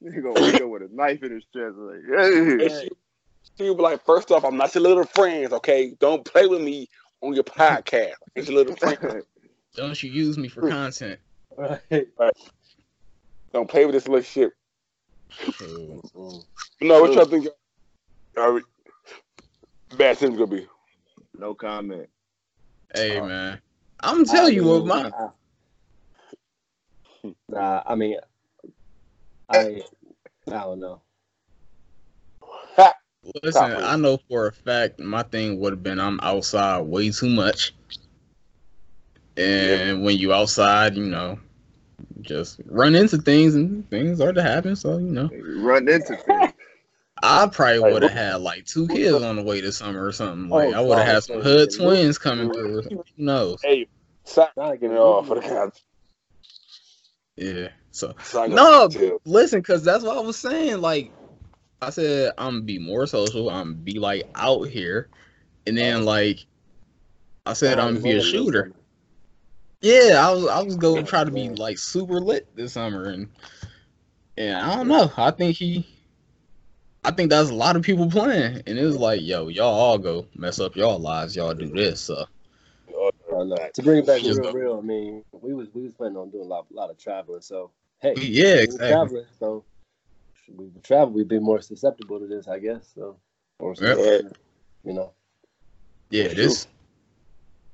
[0.00, 2.68] You gonna wake up with a knife in his chest, like, hey.
[2.68, 2.90] she,
[3.58, 5.94] she would be like, first off, I'm not your little friends, okay?
[5.98, 6.88] Don't play with me
[7.20, 8.14] on your podcast.
[8.34, 9.22] It's your little friend.
[9.74, 11.18] Don't you use me for content.
[11.56, 11.80] Right.
[13.52, 14.52] Don't play with this little shit.
[15.56, 16.42] So.
[16.80, 17.48] No, what y'all think?
[18.36, 18.60] Uh,
[19.96, 20.66] bad things gonna be.
[21.38, 22.08] no comment.
[22.94, 23.60] hey man,
[24.00, 25.10] I'm telling you what my
[27.48, 28.16] Nah, I mean,
[29.48, 29.82] I,
[30.48, 31.02] I don't know.
[33.42, 33.62] listen.
[33.62, 37.74] I know for a fact my thing would have been I'm outside way too much,
[39.36, 41.38] and when you outside, you know,
[42.22, 44.74] just run into things and things are to happen.
[44.74, 46.51] So you know, Run into things.
[47.22, 50.48] I probably would have had like two kids on the way this summer or something.
[50.48, 52.82] Like Oh, I would have had some hood twins coming through.
[52.82, 53.60] Who knows?
[53.62, 53.86] Hey,
[54.24, 55.80] sign Nah, it off for the guys.
[57.36, 57.68] Yeah.
[57.92, 58.14] So
[58.48, 58.88] No,
[59.24, 60.80] listen, because that's what I was saying.
[60.80, 61.12] Like,
[61.80, 63.50] I said, I'm be more social.
[63.50, 65.08] I'm be like out here,
[65.66, 66.46] and then like,
[67.44, 68.72] I said, I'm be a shooter.
[69.80, 73.28] Yeah, I was, I was gonna try to be like super lit this summer, and
[74.38, 75.12] and I don't know.
[75.16, 75.86] I think he,
[77.04, 79.98] I think that's a lot of people playing, and it was like, yo, y'all all
[79.98, 81.34] go mess up y'all lives.
[81.34, 82.00] Y'all do this.
[82.00, 82.26] So
[82.88, 83.56] I know.
[83.74, 84.78] To bring it back to Just- real, real.
[84.78, 87.40] I mean, we was we was planning on doing a lot, lot of traveling.
[87.40, 88.88] So hey, yeah, exactly.
[88.88, 89.24] traveling.
[89.38, 89.64] So
[90.54, 91.10] we would travel.
[91.10, 92.92] We'd be more susceptible to this, I guess.
[92.94, 93.16] So
[93.58, 94.36] or Yep.
[94.84, 95.12] you know.
[96.10, 96.68] Yeah, this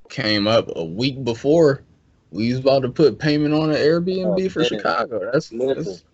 [0.09, 1.83] came up a week before
[2.31, 4.69] we was about to put payment on an Airbnb Oh, for man.
[4.69, 5.31] Chicago.
[5.33, 6.05] That's, that's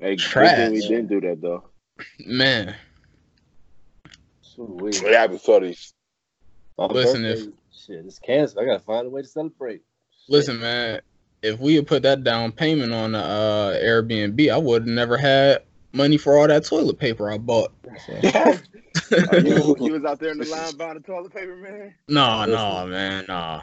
[0.00, 0.70] Hey, Trash.
[0.70, 1.64] we didn't do that though.
[2.26, 2.74] Man.
[4.58, 5.92] Ooh, we- Yeah, I just these.
[6.76, 8.62] my Listen, birthday, shit, it's canceled.
[8.62, 9.82] I gotta find a way to celebrate.
[10.28, 11.00] Listen, man.
[11.40, 15.16] If we had put that down payment on the uh, Airbnb, I would have never
[15.16, 17.72] had money for all that toilet paper I bought.
[18.06, 18.52] So.
[19.10, 21.94] You, you was out there in the line buying the toilet paper, man.
[22.08, 23.62] no, no, man, nah.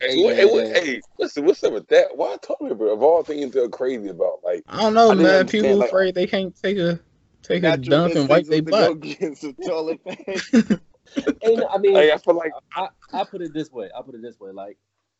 [0.00, 2.16] Hey, what, hey, what, hey, listen, what's up with that?
[2.16, 4.40] Why talk about of all things they're crazy about?
[4.44, 5.46] Like, I don't know, I man.
[5.48, 7.00] People like- afraid they can't take a
[7.44, 8.88] take a dump and wipe instincts their butt.
[8.88, 10.80] Go get some toilet paper.
[11.42, 13.90] Ain't, I mean, like I feel like I, I put it this way.
[13.96, 14.50] I put it this way.
[14.50, 14.78] Like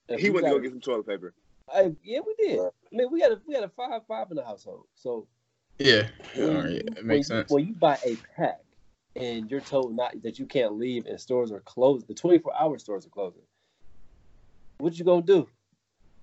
[0.09, 1.34] he went to go get some toilet paper.
[1.72, 2.61] I, yeah, we did.
[2.61, 4.86] I mean, we got a we got a five five in the household.
[4.94, 5.26] So
[5.78, 7.51] Yeah, when, Alright, you, it makes you, sense.
[7.51, 8.61] when you buy a pack
[9.16, 12.78] and you're told not that you can't leave and stores are closed, the 24 hour
[12.78, 13.42] stores are closing.
[14.78, 15.49] What you gonna do?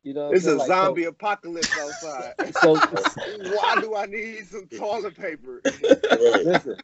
[0.04, 0.58] You know, It's a saying?
[0.60, 2.34] Like, so- zombie apocalypse outside.
[2.62, 2.76] So,
[3.56, 5.62] Why do I need some toilet paper?
[6.12, 6.78] listen,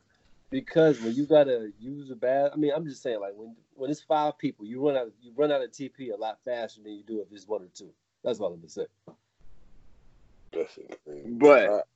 [0.51, 3.89] because when you gotta use a bath, I mean, I'm just saying, like when when
[3.91, 6.93] it's five people, you run out you run out of TP a lot faster than
[6.93, 7.89] you do if it's one or two.
[8.24, 8.86] That's all I'm gonna say.
[11.28, 11.88] But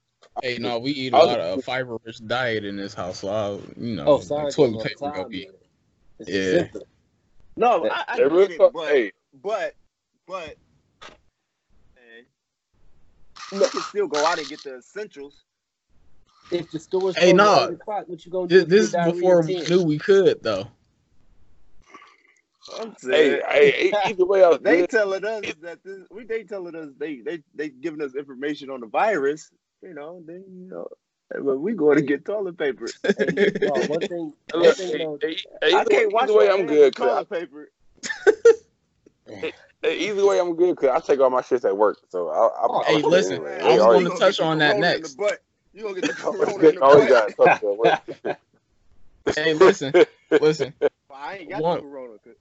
[0.44, 3.20] Hey, no, we eat a I was- lot of fiber rich diet in this house,
[3.20, 4.52] so I'll, you know, Oh, sorry.
[4.52, 5.48] toilet paper gonna be.
[6.20, 6.52] Yeah.
[6.58, 6.88] simple.
[7.58, 9.12] No, I, I get it, but, hey,
[9.42, 9.74] but,
[10.28, 10.56] but, man,
[13.52, 15.36] you can still go out and get the essentials.
[16.52, 17.64] If the store's Hey, closed no.
[17.64, 18.66] at 8 o'clock, what you gonna do?
[18.66, 20.68] This, this is before we knew we could, though.
[22.80, 24.89] I'm saying, hey, either way, they good.
[24.89, 28.82] telling us that this, we they telling us they they they giving us information on
[28.82, 29.49] the virus.
[29.82, 30.88] You know, then you know,
[31.43, 32.89] but we going to get toilet paper.
[33.18, 36.34] Hey, no, one thing, one thing hey, though, hey, hey, I can't way, wash either
[36.34, 36.95] way, I'm good.
[36.95, 37.72] toilet paper.
[39.84, 41.98] I, either way, I'm good because I take all my shits at work.
[42.10, 43.60] So I, I, Oh, Hey, I listen, anyway.
[43.62, 45.16] I was gonna touch on that next.
[45.16, 45.40] But
[45.74, 47.38] You gonna get the corona in they the always butt.
[47.38, 48.38] got something at work.
[49.36, 49.94] hey, listen,
[50.40, 50.74] listen.
[51.14, 52.14] I ain't got One- the corona.
[52.24, 52.36] 'cause-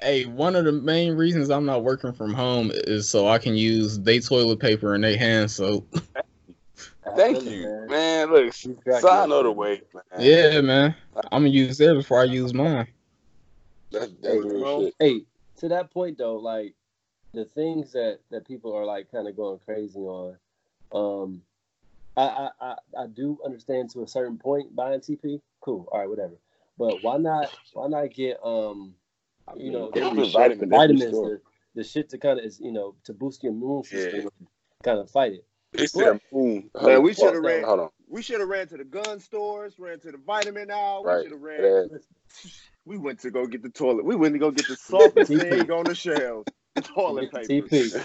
[0.00, 3.54] Hey, one of the main reasons I'm not working from home is so I can
[3.54, 5.86] use they toilet paper and they hand soap.
[7.16, 7.86] Thank you, man.
[7.88, 8.30] man.
[8.32, 9.82] Look, You crack so I me the way.
[9.94, 10.02] Man.
[10.18, 10.94] Yeah, man.
[11.30, 12.88] I'm gonna use theirs before I use mine.
[13.92, 14.94] that's, that's real shit.
[14.98, 15.20] Hey,
[15.58, 16.74] to that point though, like
[17.34, 20.36] the things that that people are like kind of going crazy on,
[20.92, 21.42] um,
[22.16, 22.74] I, I I
[23.04, 25.40] I do understand to a certain point buying TP.
[25.60, 26.34] Cool, all right, whatever.
[26.78, 27.50] But why not?
[27.72, 28.94] Why not get um,
[29.56, 30.70] you know, mean, Give every vitamins.
[30.70, 31.40] vitamins, the,
[31.74, 34.46] the shit to kind of is you know to boost your immune system, Yeah.
[34.82, 35.46] kind of fight it.
[35.72, 36.20] They said.
[36.32, 37.88] Man, we shoulda ran- Hold on.
[38.08, 41.02] We should have ran to the gun stores, ran to the vitamin aisle.
[41.02, 41.18] Right.
[41.18, 41.88] We should have ran.
[41.92, 41.98] Yeah.
[42.84, 44.04] We went to go get the toilet.
[44.04, 45.48] We went to go get the softest TP.
[45.48, 46.46] thing on the shelves.
[46.80, 47.68] Toilet paper.
[47.68, 48.04] TP.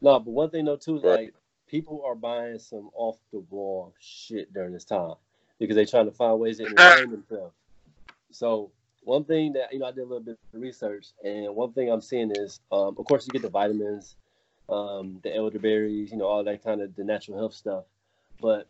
[0.00, 1.20] no, but one thing though too, is Right.
[1.26, 1.34] like
[1.66, 5.14] people are buying some off the wall shit during this time
[5.58, 7.54] because they're trying to find ways to entertain themselves.
[8.30, 8.70] So
[9.04, 11.90] one thing that you know, I did a little bit of research, and one thing
[11.90, 14.16] I'm seeing is, um, of course, you get the vitamins,
[14.68, 17.84] um, the elderberries, you know, all that kind of the natural health stuff,
[18.40, 18.68] but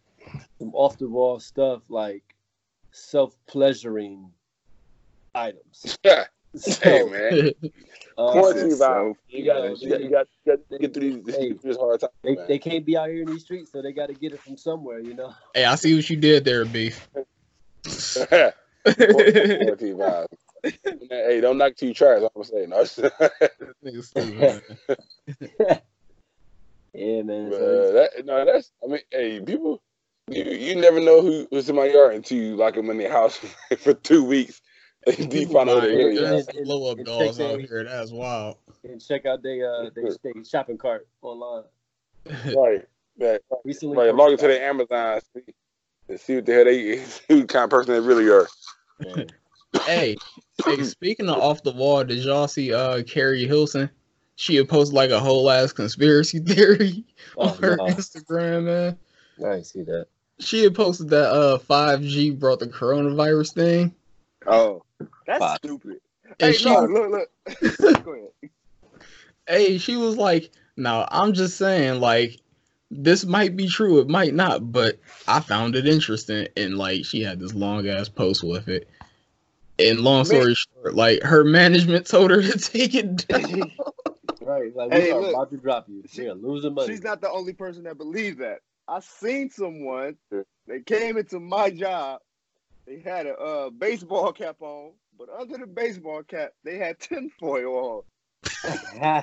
[0.58, 2.22] some off the wall stuff like
[2.92, 4.30] self pleasuring
[5.34, 5.98] items.
[6.54, 6.60] Yeah.
[6.60, 7.52] So, Hey, man.
[8.18, 11.22] uh, Quarantine so- You got Yeah, you got you got you got to get through
[11.22, 11.52] these Hey.
[11.62, 12.10] this hard time.
[12.22, 14.40] they, they can't be out here in these streets, so they got to get it
[14.40, 15.32] from somewhere, you know.
[15.54, 17.08] Hey, I see what you did there, beef.
[17.84, 18.52] Quarantine
[19.96, 20.26] vibe.
[21.10, 22.16] hey, don't knock till you try.
[22.16, 22.68] Is what I'm saying.
[22.68, 24.62] No, Nigga stupid, man.
[26.94, 27.50] Yeah, man.
[27.50, 28.70] but, uh, that, no, that's.
[28.84, 29.82] I mean, hey, people,
[30.30, 33.10] you, you never know who, who's in my yard until you lock them in their
[33.10, 33.36] house
[33.78, 34.60] for two weeks.
[35.06, 36.40] And you People find out buying Yeah.
[36.40, 36.64] are.
[36.64, 37.84] blow up And dolls check out they- here.
[37.84, 38.56] That's wild.
[38.84, 41.64] and check out their uh they, they shopping cart online.
[42.56, 42.84] Right.
[43.18, 43.40] Right.
[43.64, 44.14] Recently, Right.
[44.14, 45.54] Log into their Amazon see-
[46.08, 48.46] and see what the hell they, see what kind of person they really are.
[49.00, 49.26] Man.
[49.86, 50.16] hey,
[50.64, 53.90] hey, speaking of off the wall, did y'all see uh Keri Hilson?
[54.36, 57.04] She had posted like a whole ass conspiracy theory
[57.36, 57.86] Oh, on her no.
[57.86, 58.98] Instagram, man.
[59.44, 60.06] I didn't see that.
[60.38, 63.94] She had posted that uh 5G brought the coronavirus thing.
[64.46, 64.82] Oh,
[65.26, 65.58] that's Fuck.
[65.58, 66.00] stupid.
[66.40, 68.04] And hey, she no, look, look.
[68.04, 68.50] Go ahead.
[69.46, 72.40] hey, she was like, "No, I'm just saying, like,
[72.90, 77.22] this might be true, it might not, but I found it interesting." And like, she
[77.22, 78.88] had this long ass post with it.
[79.78, 83.72] And long story short, like, her management told her to take it down.
[84.40, 85.30] Right, like we Hey, are look.
[85.30, 86.02] about to drop you.
[86.06, 86.88] She- we are losing money.
[86.92, 88.60] She's not the only person that believes that.
[88.88, 90.16] I seen someone.
[90.66, 92.20] They came into my job.
[92.92, 98.04] They had a uh, baseball cap on, but under the baseball cap, they had tinfoil
[98.64, 99.22] on.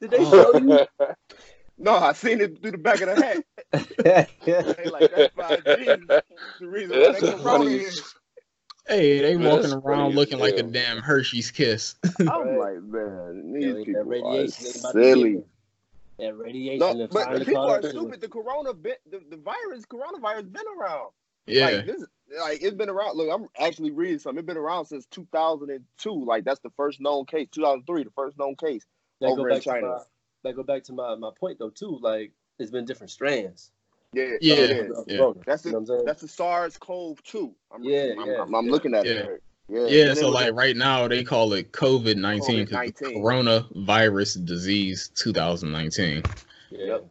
[0.00, 0.86] Did they show you?
[1.78, 4.28] No, I seen it through the back of the hat.
[4.46, 5.84] They like that's five G.
[6.58, 8.14] The reason why That's they the corona funniest- is.
[8.88, 11.96] Hey, they Man, walking around funny as looking like a damn Hershey's kiss.
[12.20, 12.58] I'm Right.
[12.58, 15.42] like, man, these that people are radiation ain't about to get silly.
[16.18, 16.26] Them.
[16.38, 18.20] That radiation No, that but people are stupid.
[18.20, 21.10] The corona, bit, the, the virus, coronavirus, been around.
[21.46, 21.66] Yeah.
[21.66, 22.04] Like this,
[22.40, 23.16] like it's been around.
[23.16, 24.38] Look, I'm actually reading something.
[24.38, 26.24] It's been around since 2002.
[26.24, 27.48] Like that's the first known case.
[27.52, 28.84] 2003, the first known case.
[29.20, 29.80] That over go in back China.
[29.80, 29.98] To my,
[30.44, 31.98] that go back to my, my point though too.
[32.02, 33.70] Like it's been different strands.
[34.12, 34.64] Yeah, Yeah, yeah.
[34.96, 35.18] of yeah.
[35.18, 36.04] corona, That's you the know what I'm saying?
[36.06, 37.54] that's the SARS-CoV-2.
[37.74, 38.72] I'm, Yeah, I'm, yeah, I'm, I'm yeah.
[38.72, 39.12] looking at Yeah.
[39.12, 39.42] it.
[39.68, 43.16] Yeah, Yeah, so it was like right now they call it COVID nineteen because COVID-19.
[43.22, 46.22] coronavirus disease 2019.
[46.70, 47.06] yeah, Yep.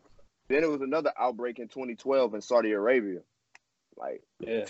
[0.47, 3.19] then it was another outbreak in 2012 in Saudi Arabia.
[3.97, 4.65] Like yeah.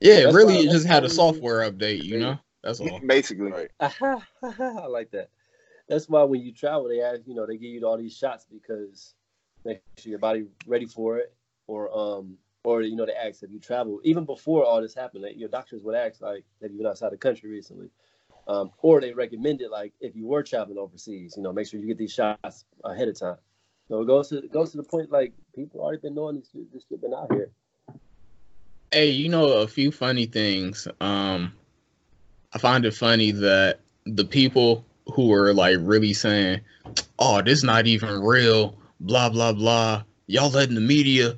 [0.00, 2.38] Yeah, That's really, why- it just had a software update, you know.
[2.62, 3.00] That's all.
[3.06, 3.70] basically, Right.
[3.80, 5.30] I like that.
[5.88, 8.44] That's why when you travel, they have you know, they give you all these shots
[8.52, 9.14] because
[9.64, 11.32] make sure your body ready for it,
[11.66, 12.36] or um,
[12.66, 15.22] or you know, they ask if you travel even before all this happened.
[15.22, 17.90] That your doctors would ask like, have you been outside the country recently?
[18.48, 21.78] Um, or they recommend it like if you were traveling overseas, you know, make sure
[21.78, 23.36] you get these shots ahead of time.
[23.88, 26.50] So it goes to it goes to the point like people already been knowing this
[26.72, 27.52] this shit been out here.
[28.90, 30.88] Hey, you know a few funny things.
[31.00, 31.52] Um,
[32.52, 36.62] I find it funny that the people who are like really saying,
[37.16, 40.02] "Oh, this not even real," blah blah blah.
[40.26, 41.36] Y'all letting the media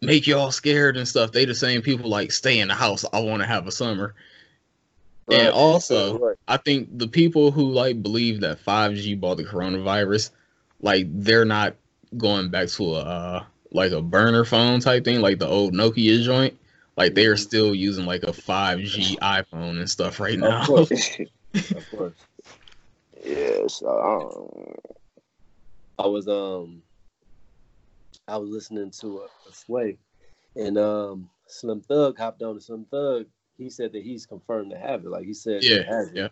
[0.00, 1.32] make y'all scared and stuff.
[1.32, 3.04] They the same people like stay in the house.
[3.12, 4.14] I want to have a summer.
[5.30, 6.36] And also, Right.
[6.48, 10.30] I think the people who like believe that 5G brought the coronavirus,
[10.80, 11.76] like they're not
[12.16, 16.22] going back to a uh, like a burner phone type thing, like the old Nokia
[16.22, 16.58] joint.
[16.96, 20.62] Like they are still using like a 5G iPhone and stuff right now.
[20.62, 20.90] Of course,
[21.54, 22.14] of course.
[23.24, 23.82] yes.
[23.82, 24.74] Um,
[25.98, 26.82] I was um
[28.30, 29.98] I was listening to a, a sway
[30.56, 33.26] and um Slim Thug hopped on to Slim Thug.
[33.58, 35.10] He said that he's confirmed to have it.
[35.10, 36.16] Like he said he Yeah, has it.
[36.16, 36.28] yeah,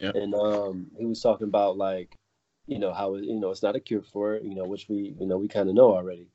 [0.00, 0.12] yeah.
[0.14, 2.16] And um he was talking about like,
[2.66, 4.88] you know, how it, you know it's not a cure for it, you know, which
[4.88, 6.28] we you know we kind of know already.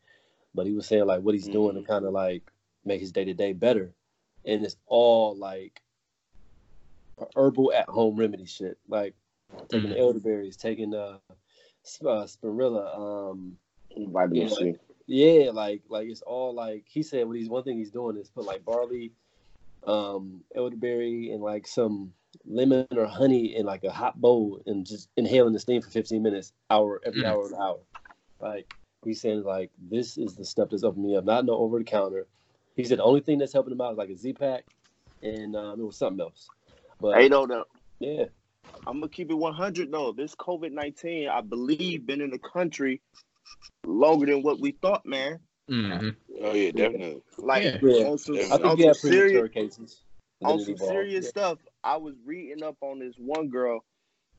[0.53, 2.43] But he was saying like what he's doing to kind of like
[2.85, 3.93] make his day to day better.
[4.45, 5.81] And it's all like
[7.35, 8.77] herbal at home remedy shit.
[8.87, 9.15] Like
[9.69, 9.97] taking Mhm.
[9.97, 11.17] elderberries, taking uh,
[11.83, 12.97] sp- uh spirilla,
[13.31, 13.57] um
[13.97, 14.47] vitamin Yeah.
[14.49, 14.75] C.
[15.07, 17.27] yeah, like like it's all like he said.
[17.27, 19.13] What he's one thing he's doing is put like barley,
[19.85, 22.13] um, elderberry, and like some
[22.45, 26.21] lemon or honey in like a hot bowl and just inhaling the steam for 15
[26.21, 27.25] minutes, hour every Mm.
[27.25, 27.79] hour an hour.
[28.41, 28.67] Like
[29.05, 31.85] he's saying, like this is the stuff that's opening me up, not no over the
[31.85, 32.27] counter.
[32.75, 34.65] He said the only thing that's helping him out is like a Z pack,
[35.23, 36.51] and um, it was something else.
[36.99, 37.65] But Hey, no, no.
[37.99, 38.25] yeah,
[38.85, 40.11] I'm gonna keep it 100 though.
[40.11, 43.01] This COVID 19, I believe, been in the country
[43.85, 45.39] longer than what we thought, man.
[45.69, 46.09] hmm
[46.41, 47.21] Oh yeah, definitely.
[47.37, 47.79] Like Yeah.
[47.81, 48.05] Yeah.
[48.05, 50.01] on some, I I on think some we have serious, cases.
[50.43, 51.29] on some serious Yeah.
[51.29, 51.59] stuff.
[51.83, 53.83] I was reading up on this one girl,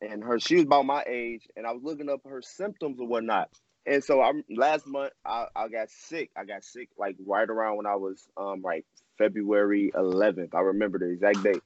[0.00, 3.08] and her she was about my age, and I was looking up her symptoms and
[3.08, 3.50] whatnot.
[3.86, 6.30] And so I'm last month I, I got sick.
[6.36, 8.84] I got sick like right around when I was um like
[9.16, 10.54] February 11th.
[10.54, 11.62] I remember the exact date.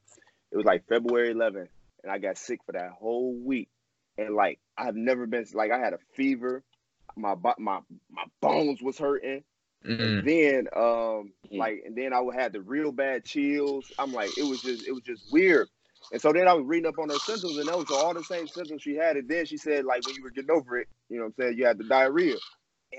[0.51, 1.67] It was like February 11th,
[2.03, 3.69] and I got sick for that whole week.
[4.17, 6.63] And like I've never been like I had a fever,
[7.15, 7.79] my my
[8.11, 9.43] my bones was hurting.
[9.85, 11.59] mm And then um Mhm.
[11.59, 13.91] like and then I would have the real bad chills.
[13.97, 15.69] I'm like it was just it was just weird.
[16.11, 18.23] And so then I was reading up on her symptoms and those are all the
[18.23, 19.17] same symptoms she had.
[19.17, 21.43] And then she said like when you were getting over it, you know what I'm
[21.45, 22.37] saying, you had the diarrhea.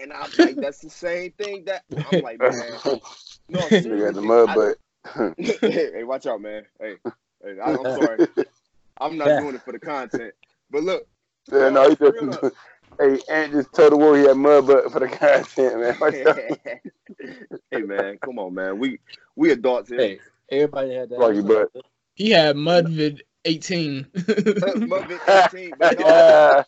[0.01, 2.81] And I'm like, that's the same thing that I'm like, man.
[3.49, 3.71] No, Nigga
[4.07, 4.79] had seriously, the mud I- butt.
[5.61, 6.65] hey, watch out, man.
[6.81, 6.97] Hey,
[7.45, 8.27] hey I, I'm sorry.
[9.01, 10.35] I'm not doing it for the content.
[10.71, 11.07] But look,
[11.53, 11.97] yeah, no, he
[12.97, 13.29] For just.
[13.29, 13.29] real though.
[13.29, 16.81] Hey, Ant just told the world he had mud butt for the content, man.
[17.71, 18.79] Hey man, come on, man.
[18.79, 18.99] We
[19.37, 19.99] we adults here.
[19.99, 20.21] Hey,
[20.51, 21.19] everybody had that.
[21.19, 21.71] Lucky butt.
[22.15, 24.05] He had Mudvid 18.
[24.05, 25.21] Muppet
[25.55, 26.65] 18, but no, Yeah,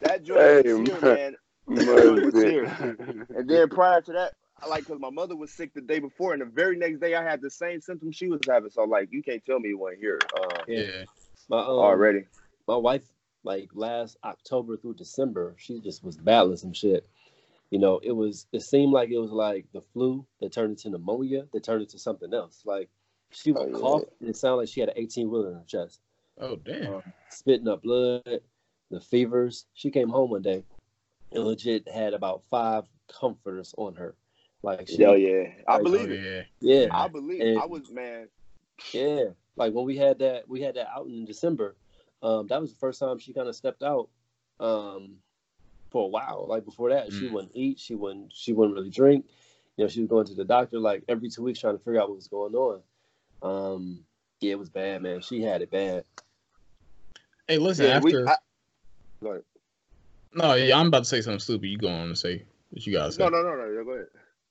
[0.00, 1.36] that joint Hey, was here, man.
[1.66, 1.86] man.
[1.86, 2.72] mud Serious.
[2.78, 2.98] butt.
[3.36, 6.32] And then prior to that, I like because my mother was sick the day before,
[6.32, 8.70] and the very next day I had the same symptoms she was having.
[8.70, 11.04] So like, you can't tell me you weren't here uh, yeah.
[11.48, 12.24] My, um, already.
[12.66, 13.02] my wife
[13.44, 17.08] like last October through December, she just was battling some shit.
[17.70, 20.90] You know, it was it seemed like it was like the flu that turned into
[20.90, 22.62] pneumonia that turned into something else.
[22.64, 22.88] Like
[23.30, 23.78] she would Oh, yeah.
[23.78, 26.00] cough and it sounded like she had an 18 wheeler in her chest,
[26.40, 26.94] Oh damn.
[26.96, 28.40] um, spitting up blood,
[28.90, 29.66] the fevers.
[29.74, 30.64] She came home one day
[31.32, 34.16] and legit had about five comforters on her.
[34.62, 36.46] Like she, Hell yeah, I Like, Oh believe it.
[36.60, 36.80] yeah.
[36.82, 37.40] yeah, I believe.
[37.40, 38.28] And- I was man.
[38.92, 39.24] Yeah,
[39.56, 41.76] like when we had that, we had that out in December.
[42.22, 44.08] Um, that was the first time she kind of stepped out
[44.58, 45.16] um,
[45.90, 46.46] for a while.
[46.48, 47.30] Like before that, she Mm.
[47.32, 49.26] wouldn't eat, she wouldn't, she wouldn't really drink.
[49.76, 52.00] You know, she was going to the doctor like every two weeks trying to figure
[52.00, 52.82] out what was going on.
[53.42, 54.04] Um,
[54.40, 55.20] yeah, it was bad, man.
[55.20, 56.04] She had it bad.
[57.48, 58.36] Hey, listen, Yeah, we, I...
[60.32, 61.68] No, yeah, I'm about to say something stupid.
[61.68, 63.22] You go on and say what you gotta say.
[63.22, 63.70] No, no, no, no.
[63.70, 64.06] yeah, Go ahead.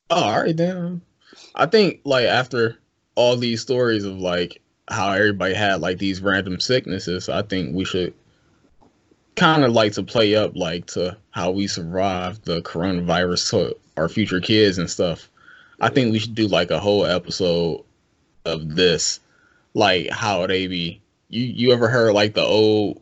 [0.10, 1.02] Oh, all right then.
[1.56, 2.78] I think like after
[3.16, 7.86] all these stories of like how everybody had like these random sicknesses, I think we
[7.86, 8.14] should
[9.36, 14.10] kind of like to play up like to how we survived the coronavirus to our
[14.10, 15.30] future kids and stuff.
[15.80, 17.84] I think we should do like a whole episode
[18.46, 19.20] of this,
[19.74, 21.02] like how they be.
[21.30, 23.02] You you ever heard like the old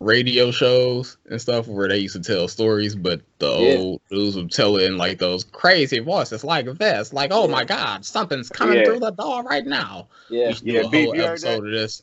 [0.00, 3.76] radio shows and stuff where they used to tell stories, but the Yeah.
[3.76, 7.64] old dudes would tell it in like those crazy voices like this, like "Oh my
[7.64, 8.84] God, something's coming Yeah.
[8.86, 12.02] through the door right now." Yeah, Yeah, do a B, whole episode of this.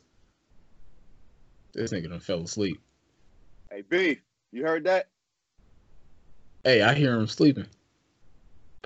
[1.74, 2.80] This nigga done fell asleep.
[3.70, 4.20] Hey, B,
[4.52, 5.10] you heard that?
[6.64, 7.68] Hey, I hear him sleeping.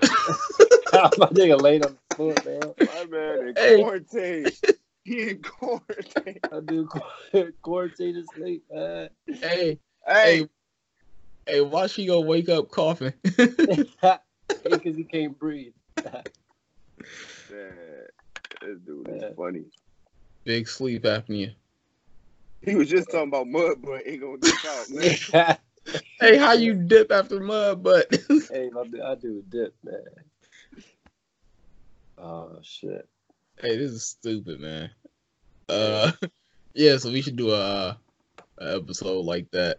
[0.02, 2.74] my nigga laid on the floor, man.
[2.86, 3.76] My man in Hey.
[3.76, 4.50] quarantine.
[5.04, 6.40] he in quarantine.
[6.52, 6.88] I do
[7.62, 9.10] quarantine to sleep, man.
[9.26, 10.48] Hey, Hey, hey,
[11.46, 13.12] Hey, why she gonna wake up coughing?
[14.64, 15.72] Because he can't breathe.
[16.04, 16.22] Man,
[18.60, 19.30] this dude is Yeah.
[19.36, 19.64] funny.
[20.44, 21.52] Big sleep apnea.
[22.60, 25.58] He was just talking about mud, but ain't gonna dip out, man.
[26.20, 28.06] Hey, how you dip after mud butt?
[28.52, 30.04] hey, my, dude- I do a dip, man.
[32.18, 33.08] Oh shit.
[33.60, 34.90] Hey, this is stupid, man.
[35.68, 36.12] Uh,
[36.74, 37.98] yeah, so we should do a,
[38.58, 39.78] a episode like that,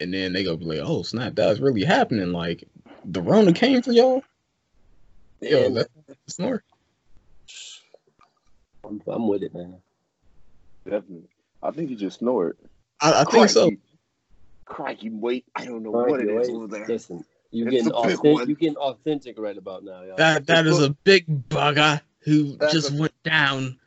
[0.00, 2.64] and then they gonna be like, "Oh snap, that's really happening!" Like,
[3.04, 4.22] the Rona came for y'all.
[5.40, 6.62] Yo, Yeah, that's a snore.
[8.84, 9.76] I'm, I'm with it, man.
[10.84, 11.28] Definitely.
[11.62, 12.56] I think he just snored.
[13.00, 13.66] I, I think so.
[13.68, 13.80] Crikey.
[14.64, 15.44] Crikey, wait.
[15.56, 16.56] I don't know what it Crikey, is wait.
[16.56, 16.86] over there.
[16.86, 18.48] Listen, you It's getting authentic.
[18.48, 20.16] You getting authentic right about now, y'all.
[20.16, 23.78] That that is a big bugger who That's just a- went down.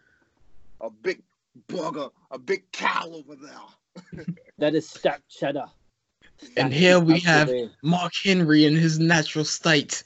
[0.82, 1.22] A big
[1.68, 4.26] bugger, a big cow over there.
[4.60, 5.66] That is stack cheddar.
[6.58, 7.58] And here we cheddar.
[7.58, 10.04] have Mark Henry in his natural state.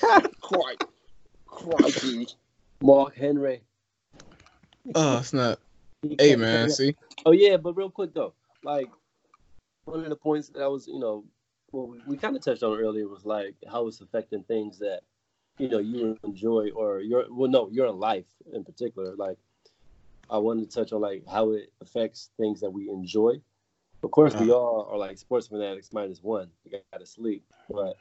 [0.40, 0.86] Crikey.
[1.46, 2.26] Crikey.
[2.82, 3.62] Mark Henry.
[4.94, 5.58] Oh snap!
[6.02, 6.94] He Hey man, see,
[7.26, 8.88] Oh yeah, but real quick though, like
[9.84, 11.24] one of the points that I was, you know,
[11.72, 15.00] well, we, we kind of touched on earlier was like how it's affecting things that
[15.58, 19.14] you know you enjoy or your well, no, your life in particular.
[19.16, 19.38] Like
[20.30, 23.40] I wanted to touch on like how it affects things that we enjoy.
[24.02, 26.48] Of course, we all are like sports fanatics minus one.
[26.64, 27.96] We got to sleep, but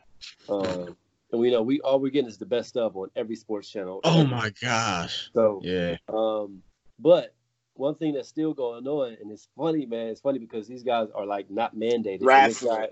[0.48, 0.96] um,
[1.32, 4.02] and we know we all we're getting is the best stuff on every sports channel.
[4.04, 6.62] oh my gosh, So yeah, um,
[7.00, 7.34] but
[7.74, 10.08] one thing that's still going on, and it's funny, man.
[10.08, 12.22] It's funny because these guys are like not mandated.
[12.32, 12.88] And This guy,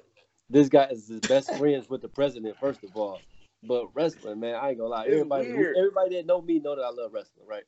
[0.50, 3.22] this guy is his best friends with the president, first of all.
[3.64, 5.06] But wrestling, man, I ain't gonna lie.
[5.06, 5.76] It's Everybody, weird.
[5.78, 7.64] everybody that know me know that I love wrestling, right?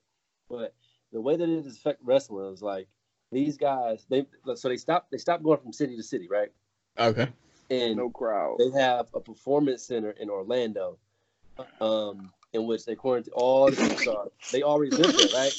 [0.50, 0.74] But
[1.12, 2.88] the way that it has affect wrestling is like
[3.32, 4.06] these guys.
[4.10, 4.26] They
[4.56, 5.08] so they stop.
[5.12, 6.50] They stop going from city to city, right?
[7.00, 7.28] okay,
[7.70, 8.58] And No crowd.
[8.60, 11.00] they have a performance center in Orlando,
[11.82, 14.30] um, in which they quarantine all the superstars.
[14.52, 15.54] They already live there, right?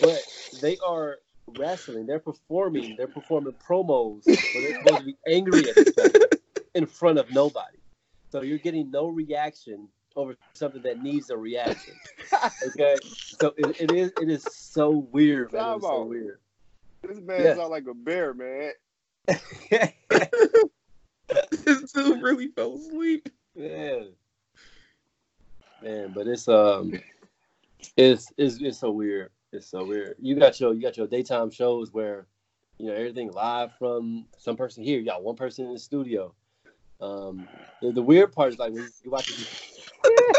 [0.00, 0.22] But
[0.60, 2.06] they are wrestling.
[2.06, 2.94] They're performing.
[2.96, 4.24] They're performing promos.
[4.52, 6.28] Where they're supposed to be angry at each other
[6.74, 7.78] in front of nobody.
[8.34, 11.94] So you're getting no reaction over something that needs a reaction.
[12.66, 12.96] Okay,
[13.38, 15.76] so it, it is it is so weird, man.
[15.76, 16.38] It's so weird.
[17.02, 17.54] This man Yeah.
[17.56, 18.72] sound like a bear, man.
[21.50, 23.28] this dude really fell asleep.
[23.54, 24.08] Man.
[25.82, 26.94] Man, but it's um
[27.96, 29.30] it's it's it's so weird.
[29.52, 30.16] It's so weird.
[30.18, 32.26] You got your you got your daytime shows where
[32.78, 36.34] you know everything live from some person here, you got one person in the studio.
[37.04, 37.46] Um
[37.82, 39.36] the, the weird part is like when you watch it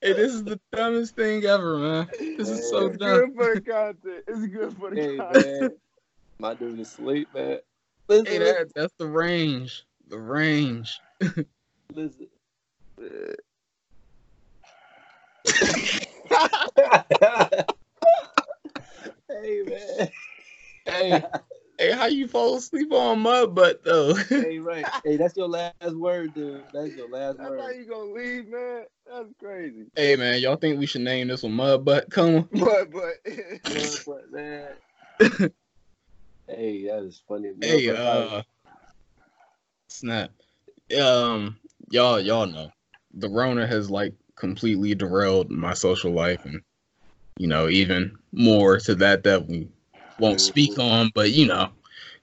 [0.00, 2.08] Hey, this is the dumbest thing ever, man.
[2.36, 3.20] This is so It's dumb.
[3.20, 4.24] good for the content.
[4.26, 5.60] It's good for the hey content.
[5.60, 5.70] man.
[6.40, 7.58] My dude is asleep, man.
[8.08, 9.84] Listen, Hey, that, that's the range.
[10.08, 11.00] The range.
[11.92, 12.26] listen.
[19.28, 20.08] hey man.
[20.84, 21.24] Hey,
[21.82, 24.14] hey, how you fall asleep on mud butt though?
[24.14, 24.86] Hey right.
[25.04, 26.64] Hey, that's your last word, dude.
[26.72, 27.76] That's your last That's how word.
[27.76, 28.84] you gonna leave, man?
[29.06, 29.86] That's crazy.
[29.96, 32.10] hey man, y'all think we should name this one mud butt?
[32.10, 32.48] Come on.
[32.52, 33.14] mud butt.
[33.68, 34.68] Yeah, but, man.
[36.46, 37.52] hey, that is funny.
[37.56, 37.58] Man.
[37.62, 38.42] Hey, But, like, uh,
[39.88, 40.30] snap.
[41.00, 41.56] Um,
[41.90, 42.70] y'all, y'all know
[43.14, 46.60] the Rona has like completely derailed my social life, and
[47.38, 49.68] you know, even more to that that we
[50.18, 51.10] won't speak on.
[51.14, 51.70] But you know,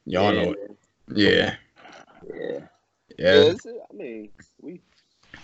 [0.05, 0.77] y'all yeah, know, it.
[1.15, 1.57] yeah, man.
[2.27, 2.59] Yeah.
[3.17, 3.33] yeah.
[3.33, 4.29] Yes, I mean,
[4.61, 4.81] we,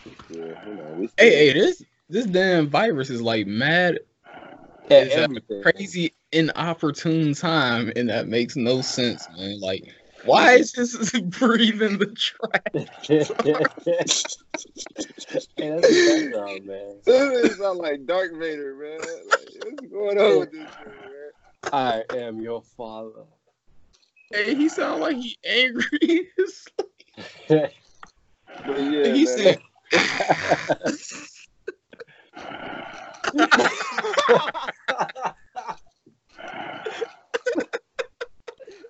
[0.06, 4.00] we still, you know, we still, Hey, hey, this this damn virus is like mad.
[4.91, 5.64] At a everything.
[5.64, 9.60] crazy inopportune time, and that makes no sense, man.
[9.60, 9.84] Like,
[10.26, 12.62] why is this breathing the trash?
[13.06, 13.18] hey,
[15.70, 16.96] that's the background, man.
[17.06, 19.00] This sound like Dark Vader, man.
[19.00, 21.14] Like, what's going on with this man?
[21.76, 23.26] I am your father.
[24.32, 26.30] Hey, he sound like he angry.
[28.65, 29.38] But yeah, he man.
[29.38, 29.59] said,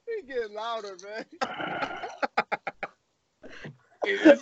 [0.06, 1.26] he getting louder, man.
[4.06, 4.38] hey,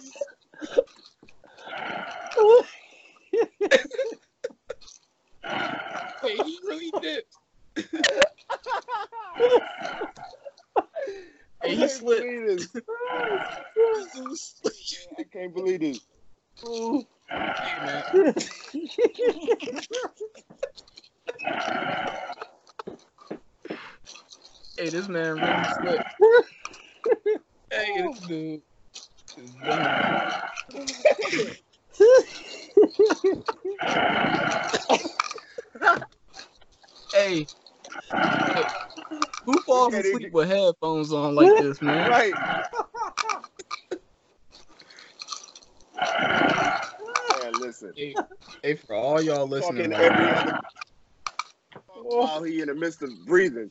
[6.22, 7.24] hey, he really did.
[11.64, 12.24] Hey, he slipped.
[12.24, 12.68] this.
[15.20, 16.00] I can't believe this.
[16.66, 17.06] Ooh.
[17.30, 18.04] Hey, man.
[24.78, 26.06] Hey, this man really slipped.
[27.72, 28.62] Hey, this dude.
[37.14, 37.46] Hey,
[38.46, 38.64] hey,
[39.46, 42.08] who falls Yeah, they- asleep with headphones on like this, man?
[42.08, 42.36] Right.
[47.44, 47.94] Man, listen.
[47.96, 48.16] Hey,
[48.62, 50.56] hey, for all y'all listening, Talking right every other
[52.04, 53.70] while he in the midst of breathing.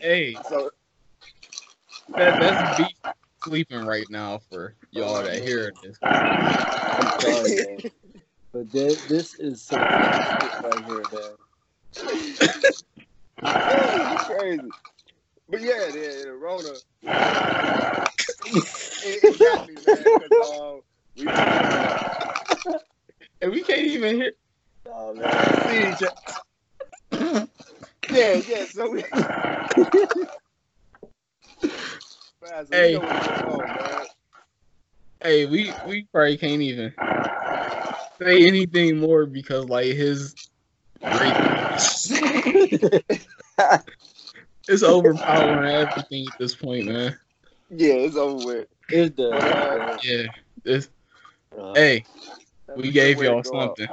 [0.00, 0.70] hey, So
[2.16, 2.94] that, that's beef
[3.42, 5.98] sleeping right now for y'all that hear this.
[6.98, 7.82] I'm sorry, man.
[8.52, 9.86] But this, this is some
[10.40, 11.36] shit right here, man.
[11.96, 12.84] It's
[14.24, 14.74] crazy.
[15.48, 16.80] But yeah, the, the Rona.
[18.44, 18.68] it,
[19.02, 20.12] it got me, man.
[20.18, 20.82] 'cause, um,
[21.16, 21.32] we
[23.42, 24.32] And we can't even hear.
[24.86, 26.14] oh, man, see each other.
[28.08, 28.66] Yeah, yeah.
[28.70, 29.04] So we.
[32.70, 32.88] We Hey.
[32.88, 33.06] going
[33.42, 34.06] on.
[35.22, 36.94] Hey, we we probably can't even
[38.20, 40.36] say anything more because like his
[44.68, 47.16] it's overpowering everything at this point, man.
[47.70, 48.68] Yeah, it's over with.
[48.88, 49.28] It's the.
[49.30, 50.26] Uh, Yeah,
[50.64, 50.88] this.
[51.58, 52.04] Uh, Hey,
[52.76, 53.78] we gave good way to y'all go out.
[53.78, 53.88] something.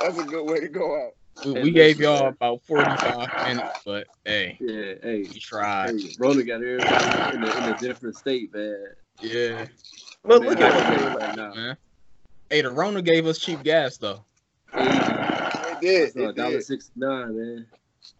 [0.00, 1.12] That's a good way to go out.
[1.44, 2.28] We, we gave y'all man.
[2.28, 5.94] about forty five minutes, but hey, yeah, hey, we tried.
[5.94, 8.86] hey, Rona got everybody in a, in a different state, man.
[9.20, 9.66] Yeah.
[10.24, 11.54] My Look, man look at out what there they right right now.
[11.54, 11.76] man.
[12.50, 14.24] Hey, the Rona gave us cheap gas though.
[14.74, 15.49] Hey, It
[15.80, 16.02] did.
[16.08, 17.66] that's a It dollar sixty nine, man.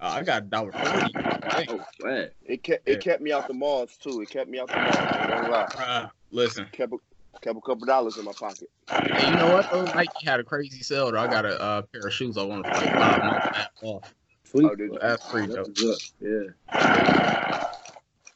[0.01, 1.13] Uh, I got a dollar forty.
[1.55, 2.31] Hey, Oh, man.
[2.45, 2.95] It kept Yeah.
[2.95, 4.21] it kept me out the malls too.
[4.21, 4.97] It kept me out the malls.
[4.97, 5.67] I ain't gonna lie.
[5.67, 6.67] bruh, listen.
[6.73, 6.97] Kept a,
[7.41, 8.69] kept a couple dollars in my pocket.
[8.89, 9.71] Hey, you know what?
[9.71, 11.11] Though Nike had a crazy sale.
[11.13, 13.71] Though I got a uh, pair of shoes I want for like five months back
[13.83, 14.15] off.
[14.45, 14.67] Sweet.
[14.71, 14.99] Oh, did you?
[15.01, 15.77] That's pretty That's dope.
[15.89, 16.13] what's.
[16.21, 17.51] Yeah.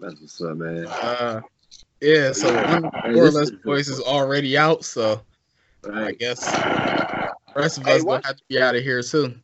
[0.01, 0.87] That's what's up, man.
[0.87, 1.41] Uh,
[2.01, 2.33] yeah.
[2.33, 2.71] So Yeah.
[2.71, 4.85] one of the Hey, More or Less is- Boys is already out.
[4.85, 5.21] So
[5.93, 7.14] I guess the
[7.55, 9.43] rest of Hey, us gonna what- have to be out of here soon.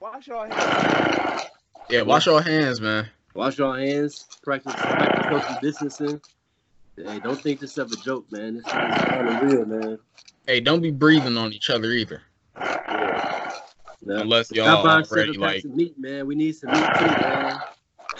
[0.00, 1.44] Wash your hands.
[1.88, 3.08] Yeah, wash your hands, man.
[3.34, 4.26] Wash your hands.
[4.42, 6.20] Practice, practice social distancing.
[6.96, 8.56] Hey, don't think this stuff a joke, man.
[8.56, 9.98] This is kind of real, man.
[10.46, 12.22] Hey, don't be breathing on each other either,
[12.56, 13.20] Yeah.
[14.04, 14.20] Yeah.
[14.20, 15.64] unless y'all by already seven like.
[15.64, 16.26] of meat, man.
[16.26, 17.62] We need some meat too, man.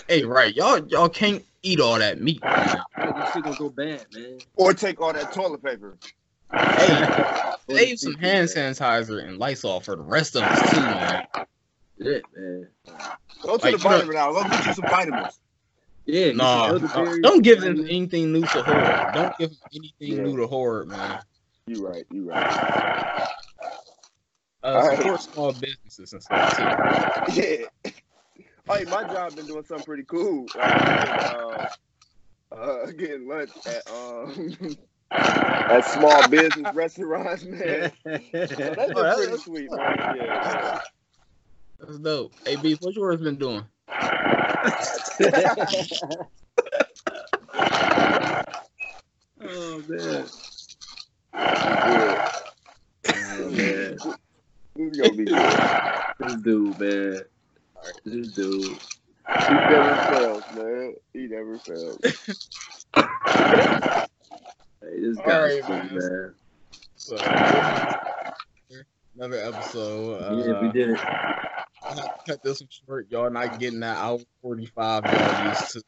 [0.08, 0.54] Hey, right?
[0.54, 2.42] Y'all y'all can't eat all that meat.
[2.44, 2.82] Man.
[2.96, 4.38] Hey, this shit gonna go bad, man.
[4.56, 5.98] Or take all that toilet paper.
[6.52, 11.26] Hey, Or save some hand sanitizer and Lysol for the rest of us too, man.
[12.02, 12.68] Shit, man.
[13.42, 14.34] Go to Like, the you know- vitamin aisle.
[14.34, 15.38] Go get you some vitamins.
[16.04, 19.10] Yeah, get Nah, some don't give them anything new to horror.
[19.14, 20.22] Don't give them anything Yeah.
[20.22, 21.20] new to horror, man.
[21.66, 22.04] You right.
[22.10, 23.28] You right.
[24.64, 24.98] Uh, Alright.
[24.98, 27.40] support small businesses and stuff too.
[27.40, 27.66] Yeah.
[28.68, 30.46] Hey, my job been doing something pretty cool.
[30.54, 30.72] Like,
[31.34, 31.66] uh,
[32.52, 34.56] uh, getting lunch at um
[35.14, 37.92] at small business restaurants, man.
[38.04, 40.16] So that's been Oh, that's- pretty that's sweet, man.
[40.16, 40.80] Yeah.
[41.80, 42.32] That's dope.
[42.44, 43.64] Hey, Beef, what yours been doing?
[49.40, 50.26] oh man.
[51.34, 53.98] Oh man.
[54.74, 55.60] This is gonna be good.
[56.18, 57.20] This dude, man.
[58.04, 58.78] This dude.
[59.48, 60.94] He never fails, man.
[61.12, 61.98] He never fails.
[64.82, 65.94] Hey, this guy's right, cool, man.
[65.94, 66.34] man.
[66.96, 67.16] So,
[69.16, 70.22] another episode.
[70.22, 71.00] Uh, yeah, we did it.
[71.00, 73.06] I have to cut this one short.
[73.10, 75.82] Y'all not getting that hour 45 y'all used to.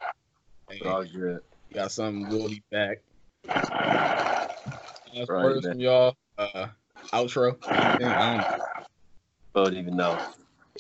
[0.71, 1.41] Hey, Oh, good.
[1.73, 3.01] got something will be back.
[3.45, 6.17] That's Right, words from y'all.
[6.37, 6.69] Uh,
[7.13, 7.57] outro.
[7.71, 8.07] Anything?
[8.07, 8.65] I don't know.
[9.55, 10.19] Don't even know.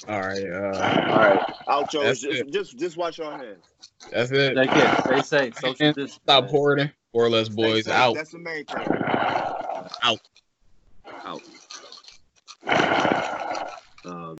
[0.08, 0.44] All right.
[0.50, 1.40] Uh, All right.
[1.68, 2.02] Outro.
[2.02, 3.64] That's Just, just just wash your hands.
[4.10, 4.54] that's it.
[4.56, 4.96] Take care.
[5.02, 5.54] Stay safe.
[5.56, 6.20] Social And distance.
[6.24, 6.90] Stop hoarding.
[7.14, 7.84] More or less, Stay boys.
[7.84, 7.94] safe.
[7.94, 8.14] Out.
[8.16, 8.88] That's the main thing.
[10.02, 10.20] Out.
[14.04, 14.32] Um,